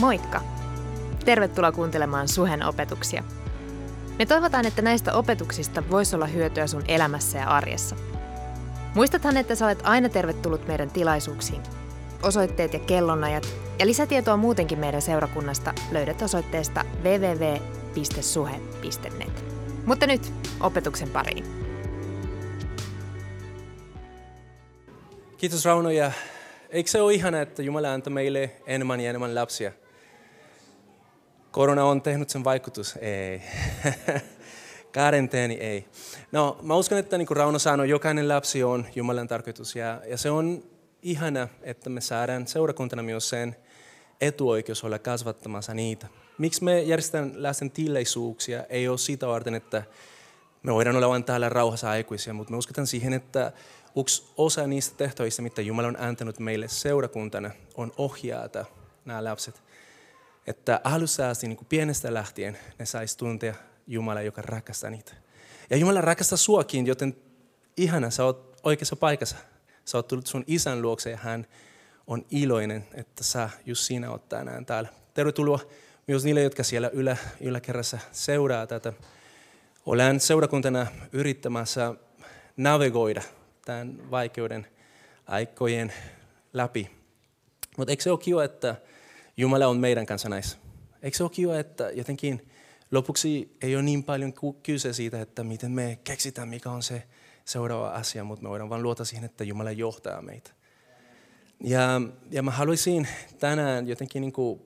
Moikka! 0.00 0.40
Tervetuloa 1.24 1.72
kuuntelemaan 1.72 2.28
Suhen 2.28 2.62
opetuksia. 2.62 3.24
Me 4.18 4.26
toivotaan, 4.26 4.66
että 4.66 4.82
näistä 4.82 5.14
opetuksista 5.14 5.82
voisi 5.90 6.16
olla 6.16 6.26
hyötyä 6.26 6.66
sun 6.66 6.84
elämässä 6.88 7.38
ja 7.38 7.48
arjessa. 7.48 7.96
Muistathan, 8.94 9.36
että 9.36 9.54
sä 9.54 9.66
olet 9.66 9.80
aina 9.82 10.08
tervetullut 10.08 10.66
meidän 10.66 10.90
tilaisuuksiin. 10.90 11.62
Osoitteet 12.22 12.72
ja 12.72 12.78
kellonajat 12.78 13.48
ja 13.78 13.86
lisätietoa 13.86 14.36
muutenkin 14.36 14.78
meidän 14.78 15.02
seurakunnasta 15.02 15.74
löydät 15.92 16.22
osoitteesta 16.22 16.84
www.suhe.net. 17.02 17.54
Mutta 19.86 20.06
nyt 20.06 20.32
opetuksen 20.60 21.10
pariin. 21.10 21.44
Kiitos 25.36 25.64
Rauno 25.64 25.90
ja 25.90 26.12
eikö 26.70 26.90
se 26.90 27.00
ole 27.00 27.14
ihana, 27.14 27.40
että 27.40 27.62
Jumala 27.62 27.92
antoi 27.92 28.12
meille 28.12 28.50
enemmän 28.66 29.00
ja 29.00 29.10
enemmän 29.10 29.34
lapsia? 29.34 29.72
Korona 31.50 31.84
on 31.84 32.02
tehnyt 32.02 32.30
sen 32.30 32.44
vaikutus? 32.44 32.96
Ei. 32.96 33.42
Karanteeni 34.94 35.54
ei. 35.54 35.88
No, 36.32 36.58
mä 36.62 36.74
uskon, 36.74 36.98
että 36.98 37.18
niin 37.18 37.26
kuin 37.26 37.36
Rauno 37.36 37.58
sanoi, 37.58 37.88
jokainen 37.88 38.28
lapsi 38.28 38.64
on 38.64 38.86
Jumalan 38.94 39.28
tarkoitus. 39.28 39.76
Ja, 39.76 40.00
ja 40.06 40.16
se 40.18 40.30
on 40.30 40.64
ihana, 41.02 41.48
että 41.62 41.90
me 41.90 42.00
saadaan 42.00 42.46
seurakuntana 42.46 43.02
myös 43.02 43.28
sen 43.28 43.56
etuoikeus 44.20 44.84
olla 44.84 44.98
kasvattamassa 44.98 45.74
niitä. 45.74 46.06
Miksi 46.38 46.64
me 46.64 46.82
järjestetään 46.82 47.42
lasten 47.42 47.70
tilaisuuksia? 47.70 48.64
Ei 48.68 48.88
ole 48.88 48.98
sitä 48.98 49.26
varten, 49.26 49.54
että 49.54 49.82
me 50.62 50.74
voidaan 50.74 50.96
olla 50.96 51.08
vain 51.08 51.24
täällä 51.24 51.48
rauhassa 51.48 51.90
aikuisia, 51.90 52.34
mutta 52.34 52.50
me 52.50 52.56
uskotaan 52.56 52.86
siihen, 52.86 53.12
että 53.12 53.52
yksi 53.96 54.32
osa 54.36 54.66
niistä 54.66 54.96
tehtävistä, 54.96 55.42
mitä 55.42 55.62
Jumala 55.62 55.88
on 55.88 56.00
antanut 56.00 56.38
meille 56.38 56.68
seurakuntana, 56.68 57.50
on 57.76 57.92
ohjaata 57.96 58.64
nämä 59.04 59.24
lapset. 59.24 59.62
Että 60.48 60.80
alussa 60.84 61.30
asti, 61.30 61.48
niin 61.48 61.56
kuin 61.56 61.66
pienestä 61.68 62.14
lähtien, 62.14 62.58
ne 62.78 62.86
saisi 62.86 63.18
tuntea 63.18 63.54
Jumala, 63.86 64.22
joka 64.22 64.42
rakastaa 64.42 64.90
niitä. 64.90 65.12
Ja 65.70 65.76
Jumala 65.76 66.00
rakastaa 66.00 66.36
suakin, 66.36 66.86
joten 66.86 67.16
ihana, 67.76 68.10
sä 68.10 68.24
oot 68.24 68.56
oikeassa 68.62 68.96
paikassa. 68.96 69.36
Sä 69.84 69.98
oot 69.98 70.08
tullut 70.08 70.26
sun 70.26 70.44
isän 70.46 70.82
luokse 70.82 71.10
ja 71.10 71.16
hän 71.16 71.46
on 72.06 72.26
iloinen, 72.30 72.86
että 72.94 73.24
sä 73.24 73.50
just 73.66 73.82
siinä 73.82 74.10
oot 74.10 74.28
tänään 74.28 74.66
täällä. 74.66 74.88
Tervetuloa 75.14 75.60
myös 76.06 76.24
niille, 76.24 76.42
jotka 76.42 76.62
siellä 76.62 76.90
ylä, 76.92 77.16
yläkerrassa 77.40 77.98
seuraa 78.12 78.66
tätä. 78.66 78.92
Olen 79.86 80.20
seurakuntana 80.20 80.86
yrittämässä 81.12 81.94
navigoida 82.56 83.22
tämän 83.64 84.10
vaikeuden 84.10 84.66
aikojen 85.26 85.92
läpi. 86.52 86.90
Mutta 87.76 87.92
eikö 87.92 88.02
se 88.02 88.10
ole 88.10 88.18
kiva, 88.18 88.44
että 88.44 88.76
Jumala 89.38 89.66
on 89.66 89.76
meidän 89.76 90.06
kanssa 90.06 90.28
näissä? 90.28 90.58
Eikö 91.02 91.16
se 91.16 91.22
ole 91.22 91.30
kiva, 91.30 91.58
että 91.58 91.90
jotenkin 91.90 92.48
lopuksi 92.90 93.56
ei 93.62 93.74
ole 93.74 93.82
niin 93.82 94.04
paljon 94.04 94.32
kyse 94.62 94.92
siitä, 94.92 95.20
että 95.20 95.44
miten 95.44 95.70
me 95.70 95.98
keksitään, 96.04 96.48
mikä 96.48 96.70
on 96.70 96.82
se 96.82 97.02
seuraava 97.44 97.88
asia, 97.88 98.24
mutta 98.24 98.42
me 98.42 98.48
voidaan 98.48 98.70
vain 98.70 98.82
luota 98.82 99.04
siihen, 99.04 99.24
että 99.24 99.44
Jumala 99.44 99.70
johtaa 99.70 100.22
meitä. 100.22 100.50
Ja, 101.60 102.00
ja 102.30 102.42
mä 102.42 102.50
haluaisin 102.50 103.08
tänään 103.38 103.88
jotenkin 103.88 104.20
niin 104.20 104.32
kuin 104.32 104.60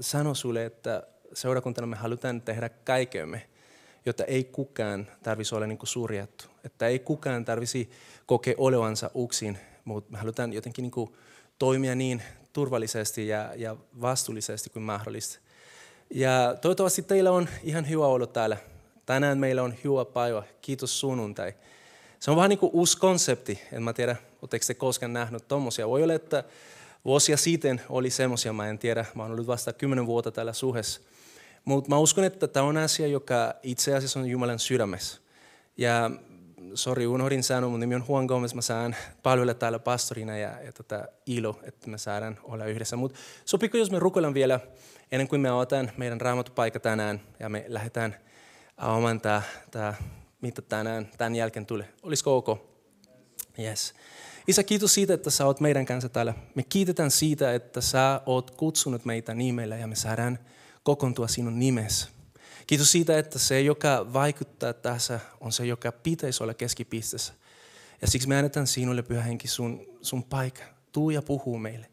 sanoa 0.00 0.34
sulle, 0.34 0.64
että 0.64 1.06
seurakuntana 1.34 1.86
me 1.86 1.96
halutaan 1.96 2.42
tehdä 2.42 2.68
kaikemme, 2.68 3.48
jotta 4.06 4.24
ei 4.24 4.44
kukaan 4.44 5.06
tarvitsisi 5.22 5.54
olla 5.54 5.66
niin 5.66 5.78
kuin 5.78 5.88
surjattu. 5.88 6.44
Että 6.64 6.86
ei 6.86 6.98
kukaan 6.98 7.44
tarvitsisi 7.44 7.90
kokea 8.26 8.54
olevansa 8.56 9.10
yksin, 9.24 9.58
mutta 9.84 10.12
me 10.12 10.18
halutaan 10.18 10.52
jotenkin 10.52 10.82
niin 10.82 10.90
kuin 10.90 11.12
toimia 11.58 11.94
niin 11.94 12.22
turvallisesti 12.52 13.28
ja, 13.28 13.52
ja 13.56 13.76
vastuullisesti 14.00 14.70
kuin 14.70 14.82
mahdollista. 14.82 15.38
Ja 16.10 16.56
toivottavasti 16.60 17.02
teillä 17.02 17.30
on 17.30 17.48
ihan 17.62 17.88
hyvä 17.88 18.06
olla 18.06 18.26
täällä. 18.26 18.56
Tänään 19.06 19.38
meillä 19.38 19.62
on 19.62 19.74
hyvä 19.84 20.04
päivä. 20.04 20.42
Kiitos 20.62 21.00
sunnuntai. 21.00 21.54
Se 22.20 22.30
on 22.30 22.36
vähän 22.36 22.48
niin 22.48 22.58
kuin 22.58 22.72
uusi 22.72 22.98
konsepti. 22.98 23.60
En 23.72 23.82
mä 23.82 23.92
tiedä, 23.92 24.16
oletteko 24.42 24.64
te 24.66 24.74
koskaan 24.74 25.12
nähnyt 25.12 25.48
tuommoisia. 25.48 25.88
Voi 25.88 26.02
olla, 26.02 26.14
että 26.14 26.44
vuosia 27.04 27.36
sitten 27.36 27.80
oli 27.88 28.10
semmoisia, 28.10 28.52
mä 28.52 28.68
en 28.68 28.78
tiedä. 28.78 29.04
Mä 29.14 29.22
oon 29.22 29.32
ollut 29.32 29.46
vasta 29.46 29.72
kymmenen 29.72 30.06
vuotta 30.06 30.30
täällä 30.30 30.52
suhessa. 30.52 31.00
Mutta 31.64 31.90
mä 31.90 31.98
uskon, 31.98 32.24
että 32.24 32.48
tämä 32.48 32.66
on 32.66 32.76
asia, 32.76 33.06
joka 33.06 33.54
itse 33.62 33.94
asiassa 33.94 34.20
on 34.20 34.26
Jumalan 34.26 34.58
sydämessä. 34.58 35.20
Ja 35.76 36.10
sori, 36.74 37.06
unohdin 37.06 37.42
sanoa, 37.42 37.70
mun 37.70 37.80
nimi 37.80 37.94
on 37.94 38.04
Juan 38.08 38.24
Gomez, 38.26 38.54
mä 38.54 38.62
saan 38.62 38.96
palvella 39.22 39.54
täällä 39.54 39.78
pastorina 39.78 40.38
ja, 40.38 40.62
ja 40.62 40.72
tota, 40.72 41.08
ilo, 41.26 41.60
että 41.62 41.90
me 41.90 41.98
saadaan 41.98 42.38
olla 42.42 42.64
yhdessä. 42.64 42.96
Mutta 42.96 43.18
sopiko, 43.44 43.76
jos 43.76 43.90
me 43.90 43.98
rukoillaan 43.98 44.34
vielä 44.34 44.60
ennen 45.12 45.28
kuin 45.28 45.40
me 45.40 45.48
avataan 45.48 45.90
meidän 45.96 46.20
raamatupaikka 46.20 46.80
tänään 46.80 47.20
ja 47.40 47.48
me 47.48 47.64
lähdetään 47.68 48.16
avaamaan 48.76 49.20
tämä, 49.20 49.42
tämä 49.70 49.94
mitä 50.40 50.62
tänään, 50.62 51.10
tämän 51.18 51.34
jälkeen 51.34 51.66
tulee. 51.66 51.88
Olisiko 52.02 52.36
ok? 52.36 52.48
Yes. 53.58 53.94
Isä, 54.48 54.62
kiitos 54.62 54.94
siitä, 54.94 55.14
että 55.14 55.30
sä 55.30 55.46
oot 55.46 55.60
meidän 55.60 55.86
kanssa 55.86 56.08
täällä. 56.08 56.34
Me 56.54 56.62
kiitetään 56.62 57.10
siitä, 57.10 57.54
että 57.54 57.80
sä 57.80 58.20
oot 58.26 58.50
kutsunut 58.50 59.04
meitä 59.04 59.34
nimellä 59.34 59.76
ja 59.76 59.86
me 59.86 59.94
saadaan 59.94 60.38
kokoontua 60.82 61.28
sinun 61.28 61.58
nimessä. 61.58 62.17
Kiitos 62.68 62.92
siitä, 62.92 63.18
että 63.18 63.38
se, 63.38 63.60
joka 63.60 64.12
vaikuttaa 64.12 64.72
tässä, 64.72 65.20
on 65.40 65.52
se, 65.52 65.66
joka 65.66 65.92
pitäisi 65.92 66.42
olla 66.42 66.54
keskipisteessä. 66.54 67.32
Ja 68.00 68.06
siksi 68.06 68.28
me 68.28 68.38
annetaan 68.38 68.66
sinulle, 68.66 69.02
Pyhä 69.02 69.22
Henki, 69.22 69.48
sun, 69.48 69.86
sun 70.02 70.24
paikka. 70.24 70.62
Tuu 70.92 71.10
ja 71.10 71.22
puhuu 71.22 71.58
meille. 71.58 71.86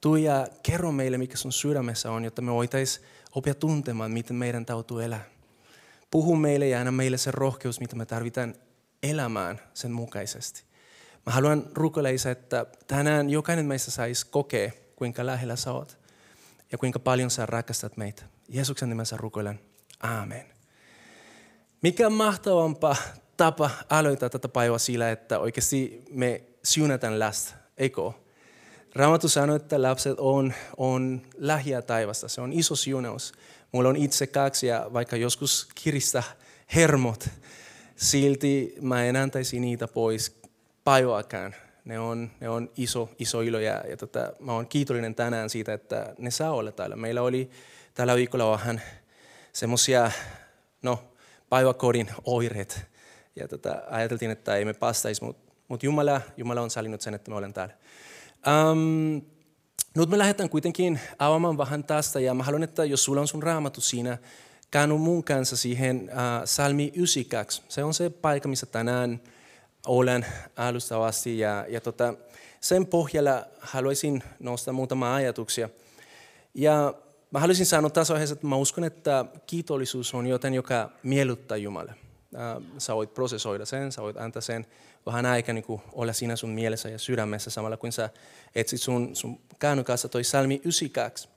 Tuu 0.00 0.16
ja 0.16 0.46
kerro 0.62 0.92
meille, 0.92 1.18
mikä 1.18 1.36
sun 1.36 1.52
sydämessä 1.52 2.10
on, 2.10 2.24
jotta 2.24 2.42
me 2.42 2.52
voitaisiin 2.52 3.06
oppia 3.34 3.54
tuntemaan, 3.54 4.10
miten 4.10 4.36
meidän 4.36 4.66
täytyy 4.66 5.04
elää. 5.04 5.24
Puhu 6.10 6.36
meille 6.36 6.68
ja 6.68 6.80
anna 6.80 6.92
meille 6.92 7.16
se 7.16 7.30
rohkeus, 7.30 7.80
mitä 7.80 7.96
me 7.96 8.06
tarvitaan 8.06 8.54
elämään 9.02 9.60
sen 9.74 9.92
mukaisesti. 9.92 10.62
Mä 11.26 11.32
haluan 11.32 11.66
rukoilla, 11.74 12.08
Isä, 12.08 12.30
että 12.30 12.66
tänään 12.86 13.30
jokainen 13.30 13.66
meistä 13.66 13.90
saisi 13.90 14.26
kokea, 14.26 14.70
kuinka 14.96 15.26
lähellä 15.26 15.56
sä 15.56 15.72
oot 15.72 15.98
ja 16.72 16.78
kuinka 16.78 16.98
paljon 16.98 17.30
sä 17.30 17.46
rakastat 17.46 17.96
meitä. 17.96 18.22
Jeesuksen 18.48 18.88
nimessä 18.88 19.16
rukoilen. 19.16 19.67
Aamen. 20.02 20.46
Mikä 21.82 22.10
mahtavampaa 22.10 22.96
tapa 23.36 23.70
aloittaa 23.90 24.30
tätä 24.30 24.48
päivää 24.48 24.78
sillä, 24.78 25.10
että 25.10 25.38
oikeasti 25.38 26.02
me 26.10 26.42
siunataan 26.64 27.18
lasta, 27.18 27.54
eikö 27.76 28.12
Raamattu 28.94 29.28
sanoo, 29.28 29.56
että 29.56 29.82
lapset 29.82 30.14
on, 30.18 30.52
on 30.76 31.22
lähiä 31.36 31.82
taivasta. 31.82 32.28
Se 32.28 32.40
on 32.40 32.52
iso 32.52 32.76
siunaus. 32.76 33.32
Mulla 33.72 33.88
on 33.88 33.96
itse 33.96 34.26
kaksi 34.26 34.66
ja 34.66 34.90
vaikka 34.92 35.16
joskus 35.16 35.68
kiristä 35.74 36.22
hermot, 36.74 37.28
silti 37.96 38.74
mä 38.80 39.04
en 39.04 39.16
antaisi 39.16 39.60
niitä 39.60 39.88
pois 39.88 40.40
päivääkään. 40.84 41.56
Ne 41.84 41.98
on, 41.98 42.30
ne 42.40 42.48
on 42.48 42.70
iso, 42.76 43.08
iso 43.18 43.40
ilo 43.40 43.58
ja, 43.58 43.84
ja 43.88 43.96
tota, 43.96 44.32
mä 44.40 44.52
oon 44.52 44.66
kiitollinen 44.66 45.14
tänään 45.14 45.50
siitä, 45.50 45.72
että 45.72 46.14
ne 46.18 46.30
saa 46.30 46.50
olla 46.50 46.72
täällä. 46.72 46.96
Meillä 46.96 47.22
oli 47.22 47.50
tällä 47.94 48.16
viikolla 48.16 48.50
vähän 48.50 48.82
semmoisia 49.58 50.10
no, 50.82 50.98
päiväkodin 51.48 52.10
oireet. 52.24 52.86
Ja 53.36 53.48
tota, 53.48 53.82
ajateltiin, 53.90 54.30
että 54.30 54.56
ei 54.56 54.64
me 54.64 54.72
päästäisi, 54.72 55.24
mutta 55.24 55.52
mut 55.68 55.82
Jumala, 55.82 56.20
Jumala 56.36 56.60
on 56.60 56.70
salinnut 56.70 57.00
sen, 57.00 57.14
että 57.14 57.30
me 57.30 57.36
olen 57.36 57.52
täällä. 57.52 57.74
Um, 58.70 59.22
nyt 59.96 60.08
me 60.08 60.18
lähdetään 60.18 60.50
kuitenkin 60.50 61.00
avaamaan 61.18 61.58
vähän 61.58 61.84
tästä 61.84 62.20
ja 62.20 62.34
mä 62.34 62.42
haluan, 62.42 62.62
että 62.62 62.84
jos 62.84 63.04
sulla 63.04 63.20
on 63.20 63.28
sun 63.28 63.42
raamattu 63.42 63.80
siinä, 63.80 64.18
käänny 64.70 64.96
mun 64.96 65.24
kanssa 65.24 65.56
siihen 65.56 66.10
uh, 66.12 66.44
salmi 66.44 66.92
92. 66.94 67.62
Se 67.68 67.84
on 67.84 67.94
se 67.94 68.10
paikka, 68.10 68.48
missä 68.48 68.66
tänään 68.66 69.20
olen 69.86 70.26
alustavasti 70.56 71.38
ja, 71.38 71.64
ja 71.68 71.80
tota, 71.80 72.14
sen 72.60 72.86
pohjalla 72.86 73.44
haluaisin 73.60 74.22
nostaa 74.40 74.74
muutama 74.74 75.14
ajatuksia. 75.14 75.68
Ja 76.54 76.94
mä 77.30 77.40
haluaisin 77.40 77.66
sanoa 77.66 77.90
tässä 77.90 78.14
vaiheessa, 78.14 78.32
että 78.32 78.46
mä 78.46 78.56
uskon, 78.56 78.84
että 78.84 79.24
kiitollisuus 79.46 80.14
on 80.14 80.26
jotain, 80.26 80.54
joka 80.54 80.90
miellyttää 81.02 81.56
Jumala. 81.56 81.92
Sä 82.78 82.94
voit 82.94 83.14
prosessoida 83.14 83.64
sen, 83.64 83.92
sä 83.92 84.02
voit 84.02 84.16
antaa 84.16 84.42
sen 84.42 84.66
vähän 85.06 85.26
aika 85.26 85.52
niin 85.52 85.64
olla 85.92 86.12
siinä 86.12 86.36
sun 86.36 86.50
mielessä 86.50 86.88
ja 86.88 86.98
sydämessä 86.98 87.50
samalla 87.50 87.76
kun 87.76 87.92
sä 87.92 88.10
etsit 88.54 88.82
sun, 88.82 89.16
sun 89.16 89.40
käännökassa 89.58 90.08
toi 90.08 90.24
salmi 90.24 90.54
92. 90.54 91.28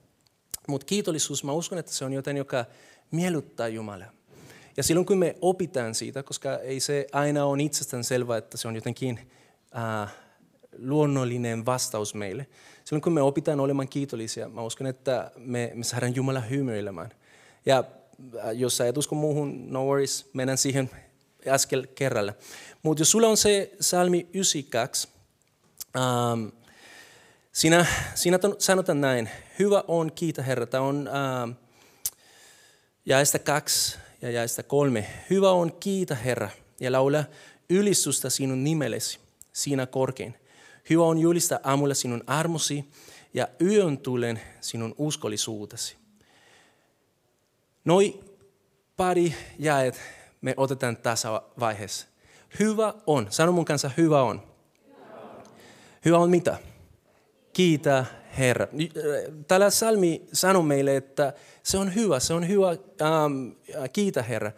Mutta 0.68 0.86
kiitollisuus, 0.86 1.44
mä 1.44 1.52
uskon, 1.52 1.78
että 1.78 1.92
se 1.92 2.06
on 2.06 2.14
jotain, 2.14 2.38
joka 2.38 2.66
miellyttää 3.12 3.68
Jumalaa. 3.68 4.12
Ja 4.78 4.84
silloin 4.84 5.06
kun 5.06 5.18
me 5.18 5.36
opitaan 5.42 5.96
siitä, 5.96 6.24
koska 6.24 6.58
ei 6.58 6.80
se 6.80 7.08
aina 7.12 7.46
ole 7.46 7.64
itsestään 7.64 8.04
selvää, 8.04 8.38
että 8.38 8.58
se 8.58 8.68
on 8.68 8.76
jotenkin 8.76 9.20
äh, 9.76 10.14
luonnollinen 10.78 11.66
vastaus 11.66 12.14
meille. 12.14 12.48
Silloin 12.92 13.02
kun 13.02 13.14
me 13.14 13.22
opitaan 13.22 13.60
olemaan 13.60 13.88
kiitollisia, 13.88 14.50
mä 14.50 14.62
uskon, 14.62 14.88
että 14.88 15.32
me, 15.38 15.72
me 15.74 15.84
saadaan 15.84 16.16
Jumala 16.16 16.40
hymyilemään. 16.40 17.10
Ja 17.66 17.84
äh, 18.38 18.52
jos 18.54 18.78
sä 18.78 18.88
et 18.88 18.98
usko 18.98 19.16
muuhun, 19.16 19.72
no 19.72 19.86
worries, 19.86 20.30
mennään 20.34 20.58
siihen 20.58 20.90
askel 21.52 21.88
kerralla. 21.96 22.34
Mutta 22.84 23.02
jos 23.02 23.12
sulla 23.12 23.28
on 23.28 23.38
se 23.38 23.72
salmi 23.80 24.28
92, 24.34 25.08
ähm, 25.96 26.48
Siinä, 27.52 27.86
siinä 28.16 28.40
sanotaan 28.60 29.02
näin, 29.02 29.30
hyvä 29.60 29.84
on, 29.88 30.12
kiitä 30.12 30.44
Herra. 30.44 30.66
Tämä 30.66 30.84
on 30.84 31.08
äh, 31.08 31.56
jaesta 33.06 33.40
kaksi 33.40 33.98
ja 34.22 34.32
jaesta 34.32 34.64
kolme. 34.64 35.08
Hyvä 35.30 35.52
on, 35.52 35.74
kiitä 35.74 36.16
Herra 36.16 36.50
ja 36.80 36.92
laula 36.92 37.24
ylistystä 37.70 38.30
sinun 38.30 38.64
nimellesi, 38.64 39.20
siinä 39.54 39.86
korkein. 39.86 40.42
Hyvä 40.90 41.04
on 41.04 41.18
julista 41.18 41.60
aamulla 41.64 41.94
sinun 41.94 42.24
armosi 42.28 42.86
ja 43.34 43.48
yön 43.62 43.98
tulen 43.98 44.42
sinun 44.62 44.96
uskollisuutesi. 44.98 45.98
Noi 47.86 48.20
pari 48.98 49.36
jaet 49.60 50.02
me 50.42 50.54
otetaan 50.58 50.98
tässä 50.98 51.42
vaiheessa. 51.60 52.08
Hyvä 52.60 52.94
on. 53.08 53.28
Sano 53.30 53.52
mun 53.52 53.66
kanssa, 53.66 53.92
hyvä 53.98 54.24
on. 54.24 54.42
Hyvä 56.06 56.18
on 56.18 56.30
mitä? 56.30 56.58
Kiitä 57.54 58.06
Herra. 58.38 58.68
Täällä 59.48 59.70
salmi 59.70 60.22
sanoo 60.34 60.62
meille, 60.62 60.98
että 60.98 61.34
se 61.64 61.78
on 61.78 61.96
hyvä, 61.96 62.20
se 62.20 62.34
on 62.34 62.48
hyvä, 62.48 62.70
ähm, 62.70 63.50
kiitä 63.94 64.24
Herra. 64.24 64.52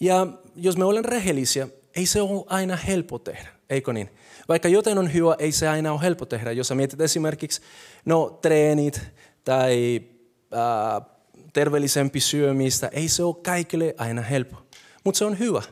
Ja 0.00 0.26
jos 0.56 0.76
me 0.76 0.84
olemme 0.84 1.08
rehellisiä, 1.08 1.68
ei 1.96 2.06
se 2.06 2.20
ole 2.20 2.44
aina 2.46 2.76
helppo 2.76 3.18
tehdä, 3.18 3.48
eikö 3.70 3.92
niin? 3.92 4.10
Vaikka 4.48 4.68
jotain 4.68 4.98
on 4.98 5.14
hyvä, 5.14 5.36
ei 5.38 5.52
se 5.52 5.68
aina 5.68 5.92
ole 5.92 6.02
helppo 6.02 6.26
tehdä. 6.26 6.52
Jos 6.52 6.72
mietit 6.74 7.00
esimerkiksi 7.00 7.60
no, 8.04 8.38
treenit 8.42 9.00
tai 9.44 10.02
äh, 10.54 11.06
terveellisempi 11.52 12.20
syömistä, 12.20 12.88
ei 12.92 13.08
se 13.08 13.24
ole 13.24 13.36
kaikille 13.42 13.94
aina 13.98 14.22
helppo. 14.22 14.56
Mutta 15.04 15.18
se 15.18 15.24
on 15.24 15.38
hyvä. 15.38 15.62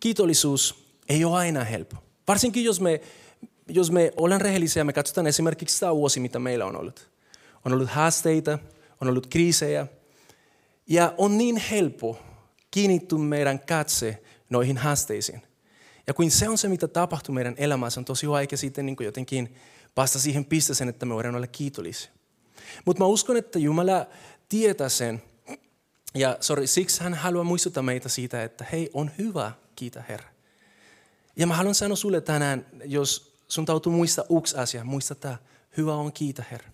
Kiitollisuus 0.00 0.86
ei 1.08 1.24
ole 1.24 1.36
aina 1.36 1.64
helppo. 1.64 1.96
Varsinkin 2.28 2.64
jos 2.64 2.80
me, 2.80 3.00
jos 3.68 3.90
me 3.90 4.12
ollaan 4.16 4.40
rehellisiä, 4.40 4.84
me 4.84 4.92
katsotaan 4.92 5.26
esimerkiksi 5.26 5.74
sitä 5.74 5.94
vuosi, 5.94 6.20
mitä 6.20 6.38
meillä 6.38 6.66
on 6.66 6.76
ollut. 6.76 7.10
On 7.64 7.72
ollut 7.72 7.88
haasteita, 7.88 8.58
on 9.00 9.08
ollut 9.08 9.26
kriisejä. 9.26 9.86
Ja 10.86 11.14
on 11.18 11.38
niin 11.38 11.56
helppo 11.56 12.18
kiinnittyä 12.70 13.18
meidän 13.18 13.60
katse 13.60 14.22
noihin 14.50 14.76
haasteisiin. 14.76 15.42
Ja 16.06 16.14
kun 16.14 16.30
se 16.30 16.48
on 16.48 16.58
se, 16.58 16.68
mitä 16.68 16.88
tapahtuu 16.88 17.34
meidän 17.34 17.54
elämässä, 17.56 18.00
on 18.00 18.04
tosi 18.04 18.28
vaikea 18.28 18.58
sitten 18.58 18.86
niin 18.86 18.96
jotenkin 19.00 19.56
päästä 19.94 20.18
siihen 20.18 20.44
pisteeseen, 20.44 20.88
että 20.88 21.06
me 21.06 21.14
voidaan 21.14 21.34
olla 21.34 21.46
kiitollisia. 21.46 22.10
Mutta 22.84 23.02
mä 23.02 23.06
uskon, 23.06 23.36
että 23.36 23.58
Jumala 23.58 24.06
tietää 24.48 24.88
sen. 24.88 25.22
Ja 26.14 26.36
sorry, 26.40 26.66
siksi 26.66 27.02
hän 27.02 27.14
haluaa 27.14 27.44
muistuttaa 27.44 27.82
meitä 27.82 28.08
siitä, 28.08 28.44
että 28.44 28.66
hei, 28.72 28.90
on 28.94 29.10
hyvä, 29.18 29.52
kiitä 29.76 30.04
Herra. 30.08 30.28
Ja 31.36 31.46
mä 31.46 31.54
haluan 31.56 31.74
sanoa 31.74 31.96
sulle 31.96 32.20
tänään, 32.20 32.66
jos 32.84 33.36
sun 33.48 33.66
täytyy 33.66 33.92
muistaa 33.92 34.24
yksi 34.38 34.56
asia, 34.56 34.84
muista 34.84 35.14
tämä, 35.14 35.36
hyvä 35.76 35.94
on, 35.94 36.12
kiitä 36.12 36.44
Herra. 36.50 36.70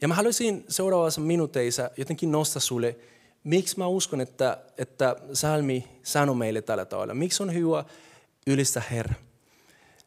Ja 0.00 0.08
mä 0.08 0.14
haluaisin 0.14 0.64
seuraavassa 0.68 1.20
minuuteissa 1.20 1.90
jotenkin 1.96 2.32
nostaa 2.32 2.60
sulle, 2.60 2.96
miksi 3.44 3.78
mä 3.78 3.86
uskon, 3.86 4.20
että, 4.20 4.58
että 4.78 5.16
salmi 5.32 5.88
sanoo 6.02 6.34
meille 6.34 6.62
tällä 6.62 6.84
tavalla. 6.84 7.14
Miksi 7.14 7.42
on 7.42 7.54
hyvä 7.54 7.84
ylistä 8.46 8.82
Herra. 8.90 9.14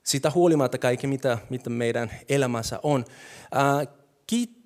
Sitä 0.03 0.31
huolimatta 0.31 0.77
kaikki, 0.77 1.07
mitä, 1.07 1.37
mitä 1.49 1.69
meidän 1.69 2.11
elämässä 2.29 2.79
on. 2.83 3.05
Ää, 3.51 3.85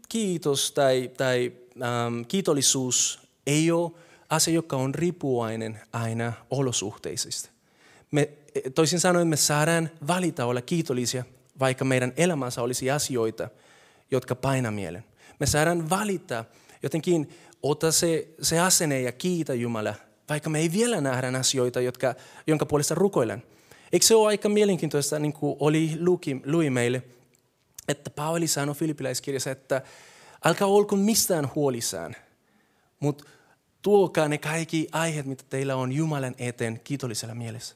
kiitos 0.09 0.71
tai, 0.71 1.11
tai 1.17 1.51
ähm, 1.83 2.21
kiitollisuus 2.27 3.19
ei 3.47 3.71
ole 3.71 3.91
asia, 4.29 4.53
joka 4.53 4.77
on 4.77 4.95
riippuvainen 4.95 5.79
aina 5.93 6.33
olosuhteisista. 6.49 7.49
Me, 8.11 8.29
toisin 8.75 8.99
sanoen 8.99 9.27
me 9.27 9.35
saadaan 9.35 9.89
valita 10.07 10.45
olla 10.45 10.61
kiitollisia, 10.61 11.23
vaikka 11.59 11.85
meidän 11.85 12.13
elämässä 12.17 12.61
olisi 12.61 12.91
asioita, 12.91 13.49
jotka 14.11 14.35
paina 14.35 14.71
mielen. 14.71 15.03
Me 15.39 15.45
saadaan 15.45 15.89
valita 15.89 16.45
jotenkin 16.83 17.29
ota 17.63 17.91
se, 17.91 18.27
se 18.41 18.59
asenne 18.59 19.01
ja 19.01 19.11
kiitä 19.11 19.53
Jumala, 19.53 19.95
vaikka 20.29 20.49
me 20.49 20.59
ei 20.59 20.71
vielä 20.71 21.01
nähdä 21.01 21.39
asioita, 21.39 21.81
jotka, 21.81 22.15
jonka 22.47 22.65
puolesta 22.65 22.95
rukoilen. 22.95 23.43
Eikö 23.91 24.05
se 24.05 24.15
ole 24.15 24.27
aika 24.27 24.49
mielenkiintoista, 24.49 25.19
niin 25.19 25.33
kuin 25.33 25.57
oli 25.59 25.97
Luki, 25.99 26.41
lui 26.45 26.69
meille, 26.69 27.03
että 27.87 28.09
Paavali 28.09 28.47
sanoi 28.47 28.75
Filippiläiskirjassa, 28.75 29.51
että 29.51 29.81
älkää 30.45 30.67
olko 30.67 30.95
mistään 30.95 31.51
huolissaan, 31.55 32.15
mutta 32.99 33.23
tuokaa 33.81 34.27
ne 34.27 34.37
kaikki 34.37 34.87
aiheet, 34.91 35.25
mitä 35.25 35.43
teillä 35.49 35.75
on 35.75 35.91
Jumalan 35.91 36.35
eteen 36.37 36.81
kiitollisella 36.83 37.35
mielessä. 37.35 37.75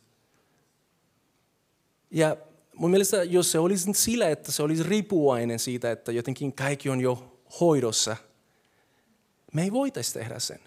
Ja 2.12 2.38
mun 2.76 2.92
mielestä, 2.92 3.24
jos 3.24 3.52
se 3.52 3.60
olisi 3.60 3.94
sillä, 3.94 4.30
että 4.30 4.52
se 4.52 4.64
olisi 4.64 4.84
riippuvainen 4.84 5.60
siitä, 5.60 5.92
että 5.92 6.12
jotenkin 6.12 6.54
kaikki 6.54 6.90
on 6.90 7.02
jo 7.02 7.40
hoidossa, 7.60 8.18
me 9.54 9.64
ei 9.64 9.72
voitaisi 9.72 10.14
tehdä 10.14 10.40
sen. 10.40 10.60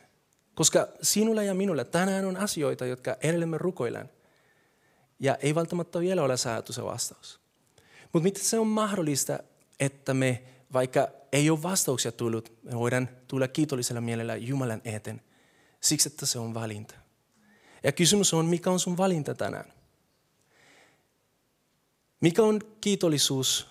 Koska 0.55 0.89
sinulla 1.03 1.43
ja 1.43 1.55
minulla 1.55 1.85
tänään 1.85 2.25
on 2.25 2.37
asioita, 2.37 2.87
jotka 2.87 3.17
edelleen 3.21 3.61
rukoillaan. 3.61 4.09
Ja 5.25 5.37
ei 5.41 5.55
välttämättä 5.55 6.01
vielä 6.01 6.23
ole 6.23 6.37
saatu 6.37 6.73
se 6.73 6.85
vastaus. 6.85 7.41
Mutta 8.13 8.25
miten 8.25 8.45
se 8.45 8.59
on 8.59 8.67
mahdollista, 8.67 9.39
että 9.81 10.15
me, 10.15 10.43
vaikka 10.73 11.09
ei 11.33 11.51
ole 11.51 11.63
vastauksia 11.63 12.13
tullut, 12.13 12.53
me 12.63 12.79
voidaan 12.79 13.09
tulla 13.29 13.49
kiitollisella 13.49 14.01
mielellä 14.01 14.37
Jumalan 14.37 14.83
eteen. 14.85 15.23
Siksi, 15.81 16.09
että 16.09 16.27
se 16.27 16.39
on 16.39 16.55
valinta. 16.55 16.95
Ja 17.83 17.93
kysymys 17.93 18.35
on, 18.35 18.47
mikä 18.47 18.71
on 18.71 18.81
sun 18.81 18.97
valinta 18.97 19.35
tänään? 19.35 19.73
Mikä 22.21 22.43
on 22.43 22.61
kiitollisuus 22.81 23.67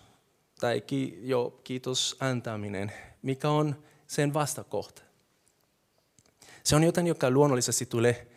tai 0.60 0.82
ki, 0.82 1.20
jo 1.22 1.60
kiitos 1.64 2.16
antaminen? 2.20 2.92
Mikä 3.22 3.50
on 3.50 3.84
sen 4.08 4.34
vastakohta? 4.34 5.02
Se 6.64 6.76
on 6.76 6.84
jotain, 6.84 7.08
joka 7.08 7.30
luonnollisesti 7.30 7.86
tulee 7.86 8.28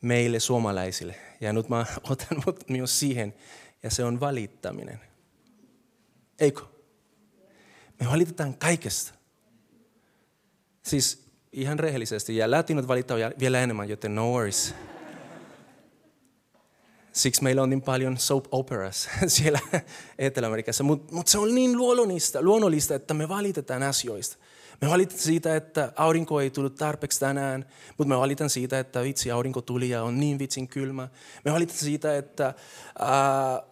meille 0.00 0.40
suomalaisille. 0.40 1.27
Ja 1.40 1.52
nyt 1.52 1.68
mä 1.68 1.86
otan 2.10 2.42
myös 2.68 3.00
siihen, 3.00 3.34
ja 3.82 3.90
se 3.90 4.04
on 4.04 4.20
valittaminen. 4.20 5.00
Eikö? 6.38 6.62
Me 8.00 8.10
valitetaan 8.10 8.54
kaikesta. 8.54 9.14
Siis 10.82 11.28
ihan 11.52 11.78
rehellisesti. 11.78 12.36
Ja 12.36 12.50
latinot 12.50 12.88
valittavat 12.88 13.38
vielä 13.38 13.60
enemmän, 13.60 13.88
joten 13.88 14.14
no 14.14 14.32
worries. 14.32 14.74
Siksi 17.12 17.42
meillä 17.42 17.62
on 17.62 17.70
niin 17.70 17.82
paljon 17.82 18.18
soap 18.18 18.44
operas 18.50 19.08
siellä 19.26 19.60
Etelä-Amerikassa. 20.18 20.84
Mutta 20.84 21.14
mut 21.14 21.28
se 21.28 21.38
on 21.38 21.54
niin 21.54 21.76
luonnollista, 21.76 22.42
luonnollista, 22.42 22.94
että 22.94 23.14
me 23.14 23.28
valitetaan 23.28 23.82
asioista. 23.82 24.36
Me 24.80 24.90
valitaan 24.90 25.20
siitä, 25.20 25.56
että 25.56 25.92
aurinko 25.96 26.40
ei 26.40 26.50
tullut 26.50 26.74
tarpeeksi 26.74 27.20
tänään, 27.20 27.66
mutta 27.88 28.08
me 28.08 28.18
valitaan 28.18 28.50
siitä, 28.50 28.78
että 28.78 29.02
vitsi, 29.02 29.30
aurinko 29.30 29.62
tuli 29.62 29.88
ja 29.88 30.02
on 30.02 30.20
niin 30.20 30.38
vitsin 30.38 30.68
kylmä. 30.68 31.08
Me 31.44 31.52
valitaan 31.52 31.78
siitä, 31.78 32.16
että 32.16 32.54
ää, 32.98 33.62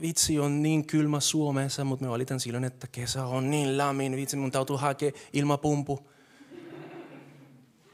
vitsi 0.00 0.38
on 0.38 0.62
niin 0.62 0.86
kylmä 0.86 1.20
Suomessa, 1.20 1.84
mutta 1.84 2.04
me 2.04 2.10
valitaan 2.10 2.40
silloin, 2.40 2.64
että 2.64 2.86
kesä 2.86 3.26
on 3.26 3.50
niin 3.50 3.78
lämmin, 3.78 4.16
vitsi 4.16 4.36
mun 4.36 4.50
täytyy 4.50 4.76
hakea 4.76 5.12
ilmapumpu. 5.32 6.08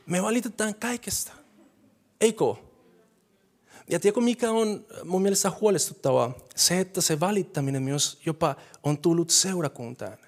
Me 0.06 0.22
valitetaan 0.22 0.74
kaikesta. 0.74 1.32
Eikö? 2.20 2.44
Ja 3.90 4.00
tiedätkö 4.00 4.20
mikä 4.20 4.50
on 4.50 4.86
mun 5.04 5.22
mielestä 5.22 5.52
huolestuttavaa? 5.60 6.32
Se, 6.56 6.80
että 6.80 7.00
se 7.00 7.20
valittaminen 7.20 7.82
myös 7.82 8.20
jopa 8.26 8.56
on 8.82 8.98
tullut 8.98 9.30
seurakuntaan 9.30 10.18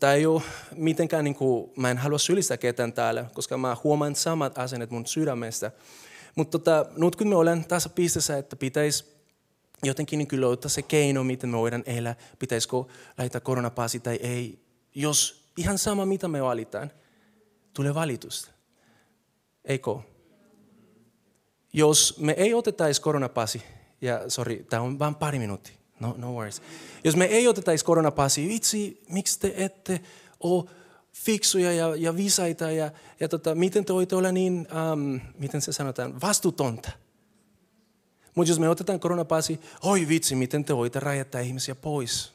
tämä 0.00 0.12
ei 0.12 0.26
ole 0.26 0.42
mitenkään, 0.74 1.24
niin 1.24 1.34
kuin, 1.34 1.70
mä 1.76 1.90
en 1.90 1.98
halua 1.98 2.18
sylistää 2.18 2.56
ketään 2.56 2.92
täällä, 2.92 3.24
koska 3.34 3.58
mä 3.58 3.76
huomaan 3.84 4.14
samat 4.14 4.58
asennet 4.58 4.90
mun 4.90 5.06
sydämestä. 5.06 5.72
Mutta 6.34 6.58
tota, 6.58 6.86
nyt 6.96 7.16
kun 7.16 7.28
me 7.28 7.36
ollaan 7.36 7.64
tässä 7.64 7.88
pisteessä, 7.88 8.38
että 8.38 8.56
pitäisi 8.56 9.04
jotenkin 9.84 10.18
niin 10.18 10.40
löytää 10.40 10.68
se 10.68 10.82
keino, 10.82 11.24
miten 11.24 11.50
me 11.50 11.56
voidaan 11.56 11.84
elää, 11.86 12.16
pitäisikö 12.38 12.76
laittaa 13.18 13.40
koronapasi 13.40 14.00
tai 14.00 14.18
ei. 14.22 14.58
Jos 14.94 15.44
ihan 15.56 15.78
sama, 15.78 16.06
mitä 16.06 16.28
me 16.28 16.42
valitaan, 16.42 16.90
tulee 17.74 17.94
valitusta. 17.94 18.50
Eikö? 19.64 19.90
Jos 21.72 22.18
me 22.18 22.32
ei 22.32 22.54
otetaisi 22.54 23.02
koronapasi, 23.02 23.62
ja 24.00 24.30
sorry, 24.30 24.64
tämä 24.64 24.82
on 24.82 24.98
vain 24.98 25.14
pari 25.14 25.38
minuuttia, 25.38 25.77
No, 26.00 26.14
no 26.18 26.32
worries. 26.32 26.62
Jos 27.04 27.16
me 27.16 27.24
ei 27.24 27.48
otetaisi 27.48 27.84
koronapassia, 27.84 28.48
vitsi, 28.48 29.02
miksi 29.08 29.40
te 29.40 29.54
ette 29.56 30.00
ole 30.40 30.64
fiksuja 31.12 31.72
ja, 31.72 31.96
ja 31.96 32.16
visaita 32.16 32.70
ja, 32.70 32.90
ja 33.20 33.28
tota, 33.28 33.54
miten 33.54 33.84
te 33.84 33.92
voitte 33.92 34.16
olla 34.16 34.32
niin, 34.32 34.68
um, 34.92 35.20
miten 35.38 35.60
se 35.60 35.72
sanotaan, 35.72 36.20
vastuutonta. 36.20 36.90
Mutta 38.34 38.50
jos 38.50 38.58
me 38.58 38.68
otetaan 38.68 39.00
koronapassi, 39.00 39.60
oi 39.82 40.08
vitsi, 40.08 40.34
miten 40.34 40.64
te 40.64 40.76
voitte 40.76 41.00
rajata 41.00 41.40
ihmisiä 41.40 41.74
pois. 41.74 42.32